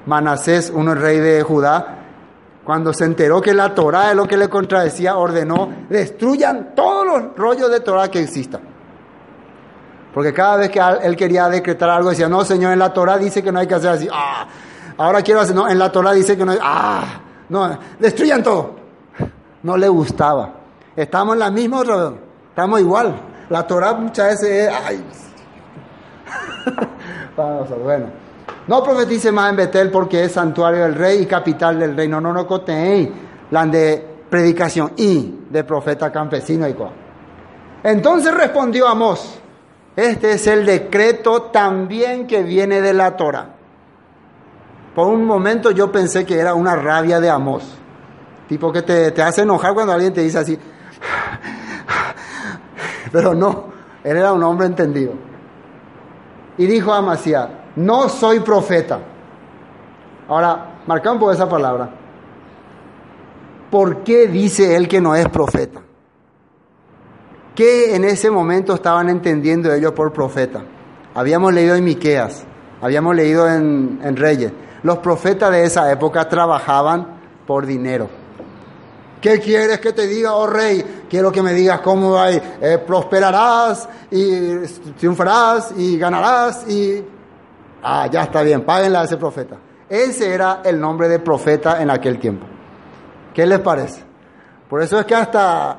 [0.06, 1.98] Manasés, un rey de Judá,
[2.64, 7.36] cuando se enteró que la Torah es lo que le contradecía, ordenó, destruyan todos los
[7.36, 8.62] rollos de Torah que existan.
[10.14, 13.42] Porque cada vez que él quería decretar algo, decía, no, Señor, en la Torah dice
[13.42, 14.08] que no hay que hacer así.
[14.12, 14.46] Ah,
[14.98, 17.04] ahora quiero hacer, no, en la Torah dice que no hay, ah,
[17.50, 18.76] no, destruyan todo.
[19.64, 20.54] No le gustaba.
[20.96, 21.84] Estamos en la misma,
[22.50, 23.16] estamos igual.
[23.50, 25.04] La Torah muchas veces es, ay.
[27.84, 28.21] bueno.
[28.72, 32.22] No profetice más en Betel porque es santuario del rey y capital del reino.
[32.22, 33.12] No, no, coteí
[33.52, 36.74] la de predicación y de profeta campesino y.
[37.84, 39.40] Entonces respondió Amós,
[39.94, 43.50] este es el decreto también que viene de la Torah.
[44.96, 47.66] Por un momento yo pensé que era una rabia de Amós,
[48.48, 50.58] tipo que te, te hace enojar cuando alguien te dice así.
[53.12, 53.66] Pero no,
[54.02, 55.12] él era un hombre entendido.
[56.58, 57.02] Y dijo a
[57.76, 59.00] no soy profeta.
[60.28, 61.90] Ahora, marcamos esa palabra.
[63.70, 65.82] ¿Por qué dice él que no es profeta?
[67.56, 70.64] ¿Qué en ese momento estaban entendiendo ellos por profeta?
[71.14, 72.44] Habíamos leído en Miqueas,
[72.82, 74.52] habíamos leído en, Reyes.
[74.84, 78.10] Los profetas de esa época trabajaban por dinero.
[79.22, 81.04] ¿Qué quieres que te diga, oh rey?
[81.10, 84.58] Quiero que me digas cómo eh, prosperarás y
[84.98, 87.04] triunfarás y ganarás y
[87.84, 89.58] Ah, ya está bien, páguenle a ese profeta.
[89.90, 92.46] Ese era el nombre de profeta en aquel tiempo.
[93.34, 94.04] ¿Qué les parece?
[94.70, 95.78] Por eso es que hasta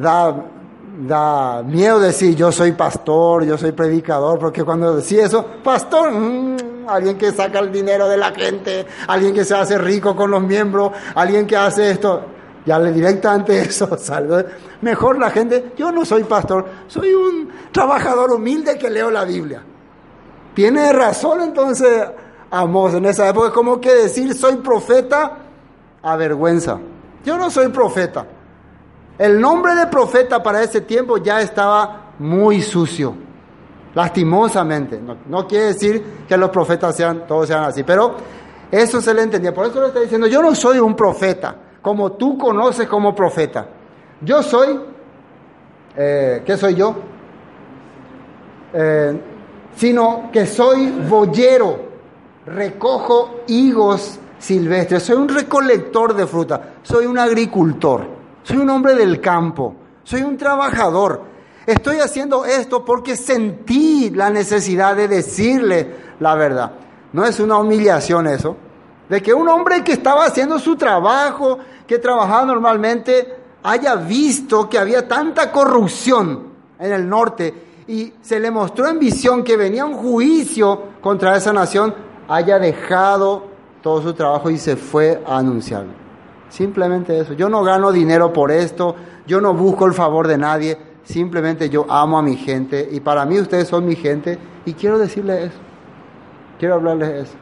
[0.00, 0.34] da,
[0.98, 6.56] da miedo decir yo soy pastor, yo soy predicador, porque cuando decís eso, pastor, mm,
[6.88, 10.42] alguien que saca el dinero de la gente, alguien que se hace rico con los
[10.42, 12.22] miembros, alguien que hace esto,
[12.64, 14.44] ya le directamente eso salve.
[14.80, 19.62] Mejor la gente, yo no soy pastor, soy un trabajador humilde que leo la Biblia.
[20.56, 22.08] Tiene razón entonces
[22.50, 25.36] Amos en esa época, como que decir soy profeta
[26.02, 26.78] avergüenza.
[27.22, 28.24] Yo no soy profeta.
[29.18, 33.14] El nombre de profeta para ese tiempo ya estaba muy sucio.
[33.94, 34.98] lastimosamente.
[34.98, 38.14] No, no quiere decir que los profetas sean, todos sean así, pero
[38.70, 39.52] eso se le entendía.
[39.52, 43.66] Por eso le está diciendo, yo no soy un profeta, como tú conoces como profeta.
[44.22, 44.80] Yo soy,
[45.96, 46.94] eh, ¿qué soy yo?
[48.72, 49.20] Eh,
[49.76, 51.78] sino que soy boyero,
[52.46, 58.06] recojo higos silvestres, soy un recolector de fruta, soy un agricultor,
[58.42, 61.36] soy un hombre del campo, soy un trabajador.
[61.66, 66.72] Estoy haciendo esto porque sentí la necesidad de decirle la verdad.
[67.12, 68.56] No es una humillación eso,
[69.08, 74.78] de que un hombre que estaba haciendo su trabajo, que trabajaba normalmente, haya visto que
[74.78, 76.44] había tanta corrupción
[76.78, 81.52] en el norte y se le mostró en visión que venía un juicio contra esa
[81.52, 81.94] nación,
[82.28, 83.44] haya dejado
[83.82, 85.92] todo su trabajo y se fue a anunciarlo.
[86.48, 87.32] Simplemente eso.
[87.34, 91.86] Yo no gano dinero por esto, yo no busco el favor de nadie, simplemente yo
[91.88, 95.58] amo a mi gente y para mí ustedes son mi gente y quiero decirles eso.
[96.58, 97.36] Quiero hablarles eso.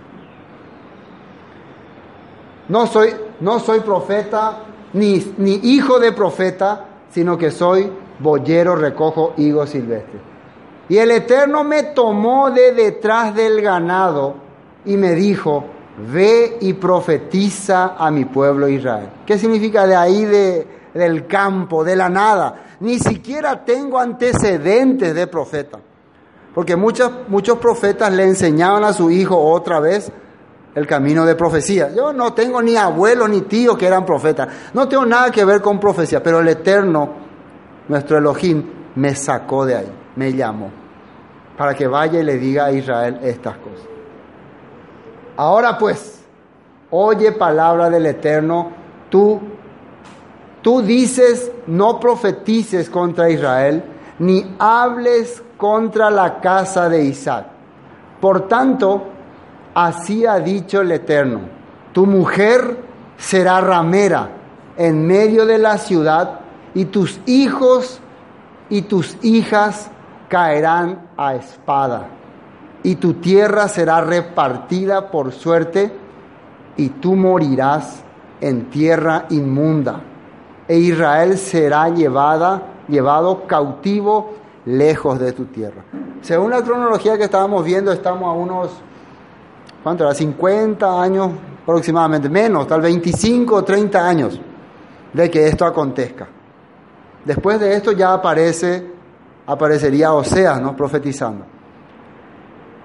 [2.69, 4.59] No soy, no soy profeta
[4.93, 10.34] ni, ni hijo de profeta, sino que soy boyero, recojo higos silvestres.
[10.89, 14.35] Y el Eterno me tomó de detrás del ganado
[14.85, 15.65] y me dijo,
[16.13, 19.09] ve y profetiza a mi pueblo Israel.
[19.25, 22.77] ¿Qué significa de ahí de, del campo, de la nada?
[22.81, 25.79] Ni siquiera tengo antecedentes de profeta.
[26.55, 30.13] Porque muchos, muchos profetas le enseñaban a su hijo otra vez
[30.75, 31.93] el camino de profecía.
[31.95, 34.49] Yo no tengo ni abuelo ni tío que eran profetas.
[34.73, 37.11] No tengo nada que ver con profecía, pero el Eterno,
[37.89, 38.63] nuestro Elohim,
[38.97, 40.71] me sacó de ahí, me llamó,
[41.57, 43.87] para que vaya y le diga a Israel estas cosas.
[45.37, 46.23] Ahora pues,
[46.91, 48.71] oye palabra del Eterno,
[49.11, 49.41] tú,
[50.63, 53.83] tú dices, no profetices contra Israel,
[54.19, 57.47] ni hables contra la casa de Isaac.
[58.21, 59.03] Por tanto,
[59.75, 61.41] así ha dicho el Eterno,
[61.93, 62.79] tu mujer
[63.17, 64.31] será ramera
[64.77, 66.41] en medio de la ciudad
[66.75, 68.01] y tus hijos
[68.69, 69.91] y tus hijas
[70.29, 72.07] caerán a espada
[72.83, 75.93] y tu tierra será repartida por suerte
[76.77, 78.03] y tú morirás
[78.41, 80.01] en tierra inmunda
[80.69, 84.35] e Israel será llevada llevado cautivo
[84.67, 85.85] lejos de tu tierra.
[86.21, 88.71] Según la cronología que estábamos viendo, estamos a unos,
[89.83, 90.15] ¿cuánto era?
[90.15, 91.31] 50 años
[91.63, 94.41] aproximadamente, menos, tal 25 o 30 años
[95.13, 96.27] de que esto acontezca.
[97.25, 98.94] Después de esto ya aparece,
[99.47, 100.77] aparecería Oseas, ¿no?
[100.77, 101.45] Profetizando.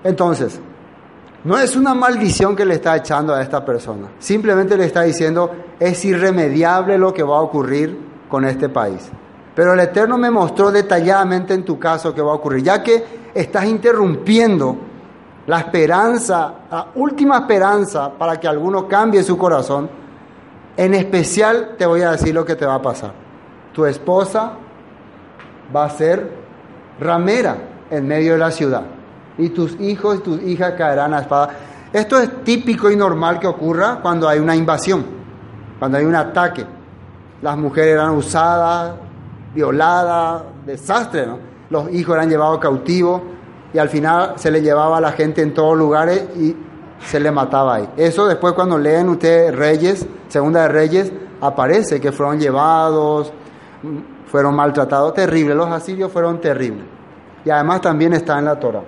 [0.03, 0.59] Entonces,
[1.43, 4.07] no es una maldición que le está echando a esta persona.
[4.19, 7.97] Simplemente le está diciendo, es irremediable lo que va a ocurrir
[8.27, 9.09] con este país.
[9.55, 13.03] Pero el Eterno me mostró detalladamente en tu caso qué va a ocurrir, ya que
[13.33, 14.77] estás interrumpiendo
[15.47, 19.89] la esperanza, la última esperanza para que alguno cambie su corazón.
[20.77, 23.11] En especial te voy a decir lo que te va a pasar.
[23.73, 24.53] Tu esposa
[25.75, 26.38] va a ser
[26.99, 27.57] ramera
[27.89, 28.83] en medio de la ciudad
[29.37, 31.49] y tus hijos y tus hijas caerán a espada.
[31.91, 35.05] Esto es típico y normal que ocurra cuando hay una invasión,
[35.79, 36.65] cuando hay un ataque.
[37.41, 38.93] Las mujeres eran usadas,
[39.55, 41.39] violada, desastre, ¿no?
[41.69, 43.21] Los hijos eran llevados cautivos
[43.73, 46.55] y al final se le llevaba a la gente en todos lugares y
[46.99, 47.89] se le mataba ahí.
[47.95, 53.31] Eso después cuando leen ustedes Reyes, Segunda de Reyes, aparece que fueron llevados,
[54.29, 56.85] fueron maltratados, terrible, los asirios fueron terribles.
[57.43, 58.83] Y además también está en la Torah.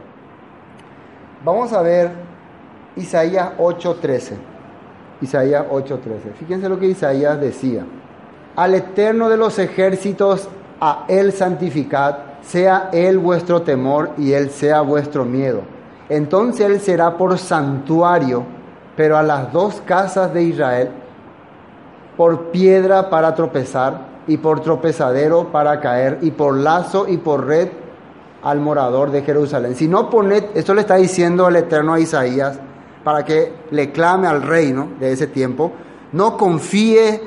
[1.44, 2.12] Vamos a ver
[2.96, 4.38] Isaías 8:13.
[5.22, 6.34] Isaías 8:13.
[6.40, 7.84] Fíjense lo que Isaías decía.
[8.56, 10.48] Al Eterno de los ejércitos,
[10.80, 15.62] a Él santificad, sea Él vuestro temor y Él sea vuestro miedo.
[16.10, 18.44] Entonces Él será por santuario,
[18.96, 20.90] pero a las dos casas de Israel,
[22.18, 27.68] por piedra para tropezar y por tropezadero para caer, y por lazo y por red
[28.42, 29.76] al morador de Jerusalén.
[29.76, 32.58] Si no poned, esto le está diciendo el Eterno a Isaías,
[33.04, 35.74] para que le clame al reino de ese tiempo,
[36.14, 37.22] no confíe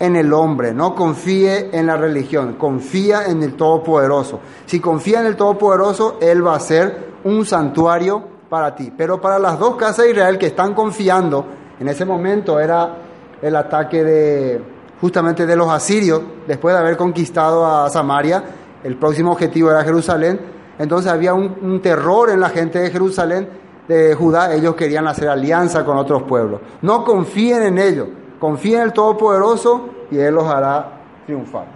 [0.00, 4.40] en el hombre, no confíe en la religión, confía en el Todopoderoso.
[4.66, 8.92] Si confía en el Todopoderoso, Él va a ser un santuario para ti.
[8.96, 11.46] Pero para las dos casas de Israel que están confiando,
[11.78, 12.96] en ese momento era
[13.40, 14.71] el ataque de
[15.02, 18.44] justamente de los asirios, después de haber conquistado a Samaria,
[18.84, 20.40] el próximo objetivo era Jerusalén,
[20.78, 23.48] entonces había un, terror en la gente de Jerusalén,
[23.88, 26.60] de Judá, ellos querían hacer alianza con otros pueblos.
[26.82, 28.06] No confíen en ellos,
[28.38, 31.66] confíen en el Todopoderoso y Él los hará triunfar.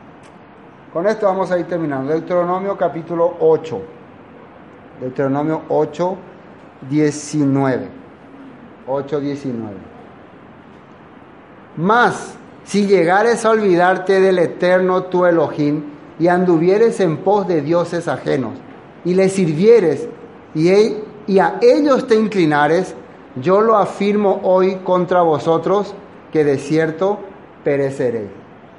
[0.93, 2.13] Con esto vamos a ir terminando.
[2.13, 3.83] Deuteronomio capítulo 8.
[5.01, 6.17] Deuteronomio 8,
[6.89, 7.89] 19.
[8.87, 9.75] 8, 19.
[11.77, 12.36] Más,
[12.67, 15.85] si llegares a olvidarte del eterno tu Elohim
[16.19, 18.55] y anduvieres en pos de dioses ajenos
[19.05, 20.09] y les sirvieres
[20.55, 22.95] y, a ellos te inclinares,
[23.37, 25.95] yo lo afirmo hoy contra vosotros
[26.33, 27.21] que de cierto
[27.63, 28.31] pereceréis.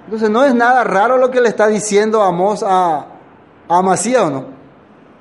[0.06, 3.06] Entonces no es nada raro lo que le está diciendo Amós a, a
[3.78, 4.46] Amasía, ¿o no?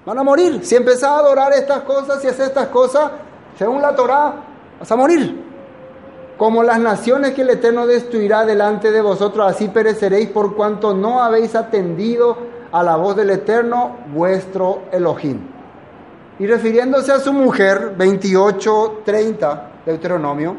[0.04, 0.64] Van a morir.
[0.64, 3.10] Si empezás a adorar estas cosas y hacer estas cosas,
[3.58, 4.34] según la Torá,
[4.78, 5.45] vas a morir.
[6.36, 11.22] Como las naciones que el Eterno destruirá delante de vosotros, así pereceréis por cuanto no
[11.22, 12.36] habéis atendido
[12.72, 15.38] a la voz del Eterno, vuestro Elohim.
[16.38, 20.56] Y refiriéndose a su mujer, 28.30, Deuteronomio,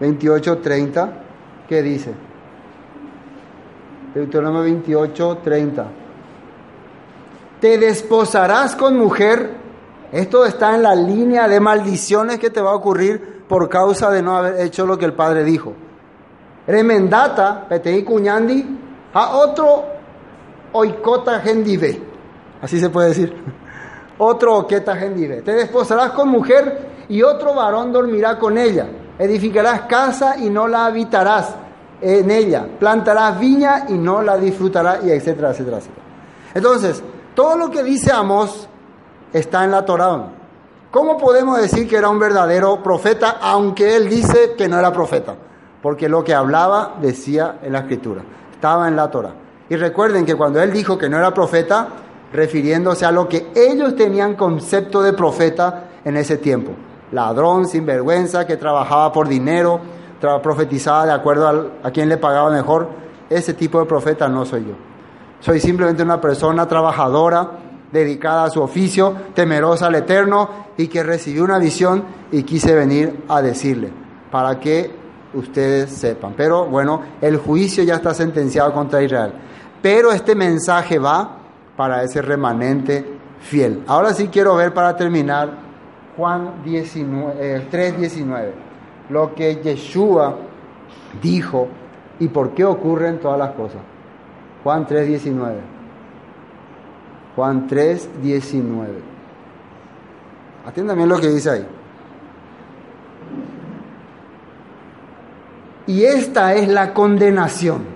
[0.00, 1.10] 28.30,
[1.68, 2.14] ¿qué dice?
[4.14, 5.84] Deuteronomio 28.30.
[7.60, 9.50] Te desposarás con mujer.
[10.12, 14.22] Esto está en la línea de maldiciones que te va a ocurrir por causa de
[14.22, 15.72] no haber hecho lo que el Padre dijo.
[16.66, 18.78] Remendata, petei cuñandi,
[19.14, 19.84] a otro
[20.72, 22.02] oikota gendive.
[22.60, 23.34] Así se puede decir.
[24.20, 25.42] Otro oqueta gendive.
[25.42, 28.88] Te desposarás con mujer y otro varón dormirá con ella.
[29.16, 31.54] Edificarás casa y no la habitarás
[32.00, 32.66] en ella.
[32.80, 36.02] Plantarás viña y no la disfrutarás, y etcétera, etcétera, etcétera.
[36.52, 37.02] Entonces,
[37.34, 38.68] todo lo que dice Amós
[39.32, 40.37] está en la Torá.
[40.90, 45.34] ¿Cómo podemos decir que era un verdadero profeta, aunque él dice que no era profeta?
[45.82, 48.22] Porque lo que hablaba decía en la escritura,
[48.52, 49.34] estaba en la Torah.
[49.68, 51.88] Y recuerden que cuando él dijo que no era profeta,
[52.32, 56.72] refiriéndose a lo que ellos tenían concepto de profeta en ese tiempo.
[57.12, 59.80] Ladrón, sinvergüenza, que trabajaba por dinero,
[60.42, 62.88] profetizaba de acuerdo a quien le pagaba mejor.
[63.28, 64.74] Ese tipo de profeta no soy yo.
[65.40, 67.50] Soy simplemente una persona trabajadora,
[67.92, 73.24] dedicada a su oficio, temerosa al Eterno y que recibió una visión y quise venir
[73.28, 73.90] a decirle
[74.30, 74.90] para que
[75.34, 76.34] ustedes sepan.
[76.36, 79.32] Pero bueno, el juicio ya está sentenciado contra Israel.
[79.82, 81.36] Pero este mensaje va
[81.76, 83.04] para ese remanente
[83.40, 83.82] fiel.
[83.88, 85.50] Ahora sí quiero ver para terminar
[86.16, 88.52] Juan 19, 3:19,
[89.10, 90.36] lo que Yeshua
[91.20, 91.68] dijo
[92.20, 93.80] y por qué ocurren todas las cosas.
[94.62, 95.60] Juan 3:19.
[97.34, 99.07] Juan 3:19.
[100.68, 101.66] Atiendan bien lo que dice ahí.
[105.86, 107.86] Y esta es la condenación.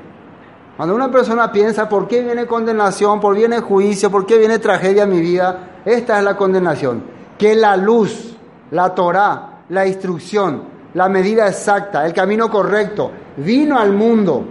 [0.78, 3.20] Cuando una persona piensa, ¿por qué viene condenación?
[3.20, 4.10] ¿Por qué viene juicio?
[4.10, 5.82] ¿Por qué viene tragedia en mi vida?
[5.84, 7.04] Esta es la condenación.
[7.36, 8.38] Que la luz,
[8.70, 10.62] la Torah, la instrucción,
[10.94, 14.46] la medida exacta, el camino correcto, vino al mundo.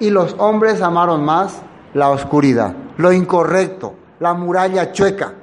[0.00, 1.62] Y los hombres amaron más
[1.94, 5.34] la oscuridad, lo incorrecto, la muralla chueca.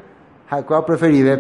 [0.50, 1.40] Jacob preferible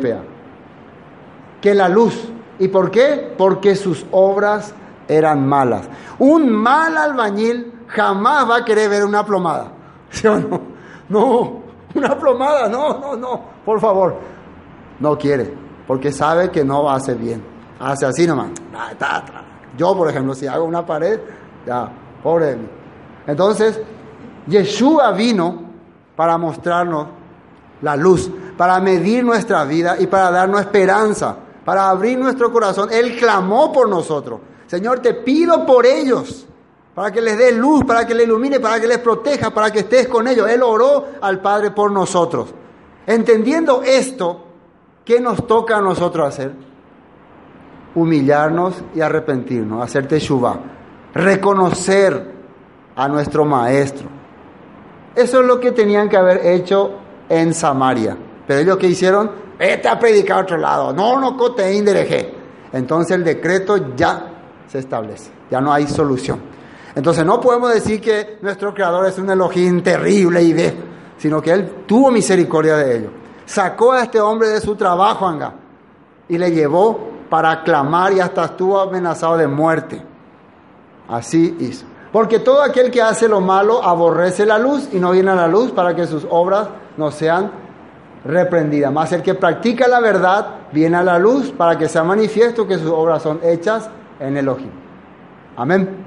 [1.61, 2.29] que la luz.
[2.59, 3.33] ¿Y por qué?
[3.37, 4.73] Porque sus obras
[5.07, 5.87] eran malas.
[6.19, 9.71] Un mal albañil jamás va a querer ver una plomada.
[10.09, 10.61] ¿Sí o no?
[11.07, 11.61] No,
[11.93, 14.15] una plomada, no, no, no, por favor.
[14.99, 15.53] No quiere,
[15.85, 17.43] porque sabe que no hacer bien.
[17.79, 18.49] Hace así nomás.
[19.77, 21.19] Yo, por ejemplo, si hago una pared,
[21.65, 21.91] ya,
[22.23, 22.67] pobre de mí.
[23.27, 23.79] Entonces,
[24.47, 25.63] Yeshua vino
[26.15, 27.07] para mostrarnos
[27.81, 32.89] la luz, para medir nuestra vida y para darnos esperanza, para abrir nuestro corazón.
[32.91, 34.39] Él clamó por nosotros.
[34.67, 36.45] Señor, te pido por ellos,
[36.93, 39.79] para que les dé luz, para que les ilumine, para que les proteja, para que
[39.79, 40.49] estés con ellos.
[40.49, 42.53] Él oró al Padre por nosotros.
[43.05, 44.45] Entendiendo esto,
[45.03, 46.53] ¿qué nos toca a nosotros hacer?
[47.93, 50.59] Humillarnos y arrepentirnos, hacer teshuva,
[51.13, 52.33] reconocer
[52.95, 54.07] a nuestro Maestro.
[55.15, 56.91] Eso es lo que tenían que haber hecho
[57.29, 58.17] en Samaria.
[58.47, 61.75] Pero ellos que hicieron, vete a predicar a otro lado, no, no cote
[62.71, 64.27] Entonces el decreto ya
[64.67, 65.31] se establece.
[65.49, 66.39] Ya no hay solución.
[66.95, 70.73] Entonces no podemos decir que nuestro creador es un Elohim terrible y de,
[71.17, 73.11] sino que él tuvo misericordia de ellos.
[73.45, 75.53] Sacó a este hombre de su trabajo, anga,
[76.27, 80.01] y le llevó para aclamar y hasta estuvo amenazado de muerte.
[81.07, 81.85] Así hizo.
[82.11, 85.47] Porque todo aquel que hace lo malo aborrece la luz y no viene a la
[85.47, 87.51] luz para que sus obras no sean
[88.25, 88.91] reprendidas.
[88.91, 92.77] Más el que practica la verdad viene a la luz para que sea manifiesto que
[92.77, 93.89] sus obras son hechas
[94.19, 94.71] en Elohim.
[95.55, 96.05] Amén.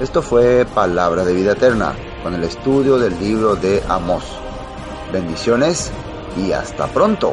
[0.00, 1.92] Esto fue Palabra de Vida Eterna
[2.22, 4.24] con el estudio del libro de Amós.
[5.12, 5.90] Bendiciones
[6.36, 7.32] y hasta pronto.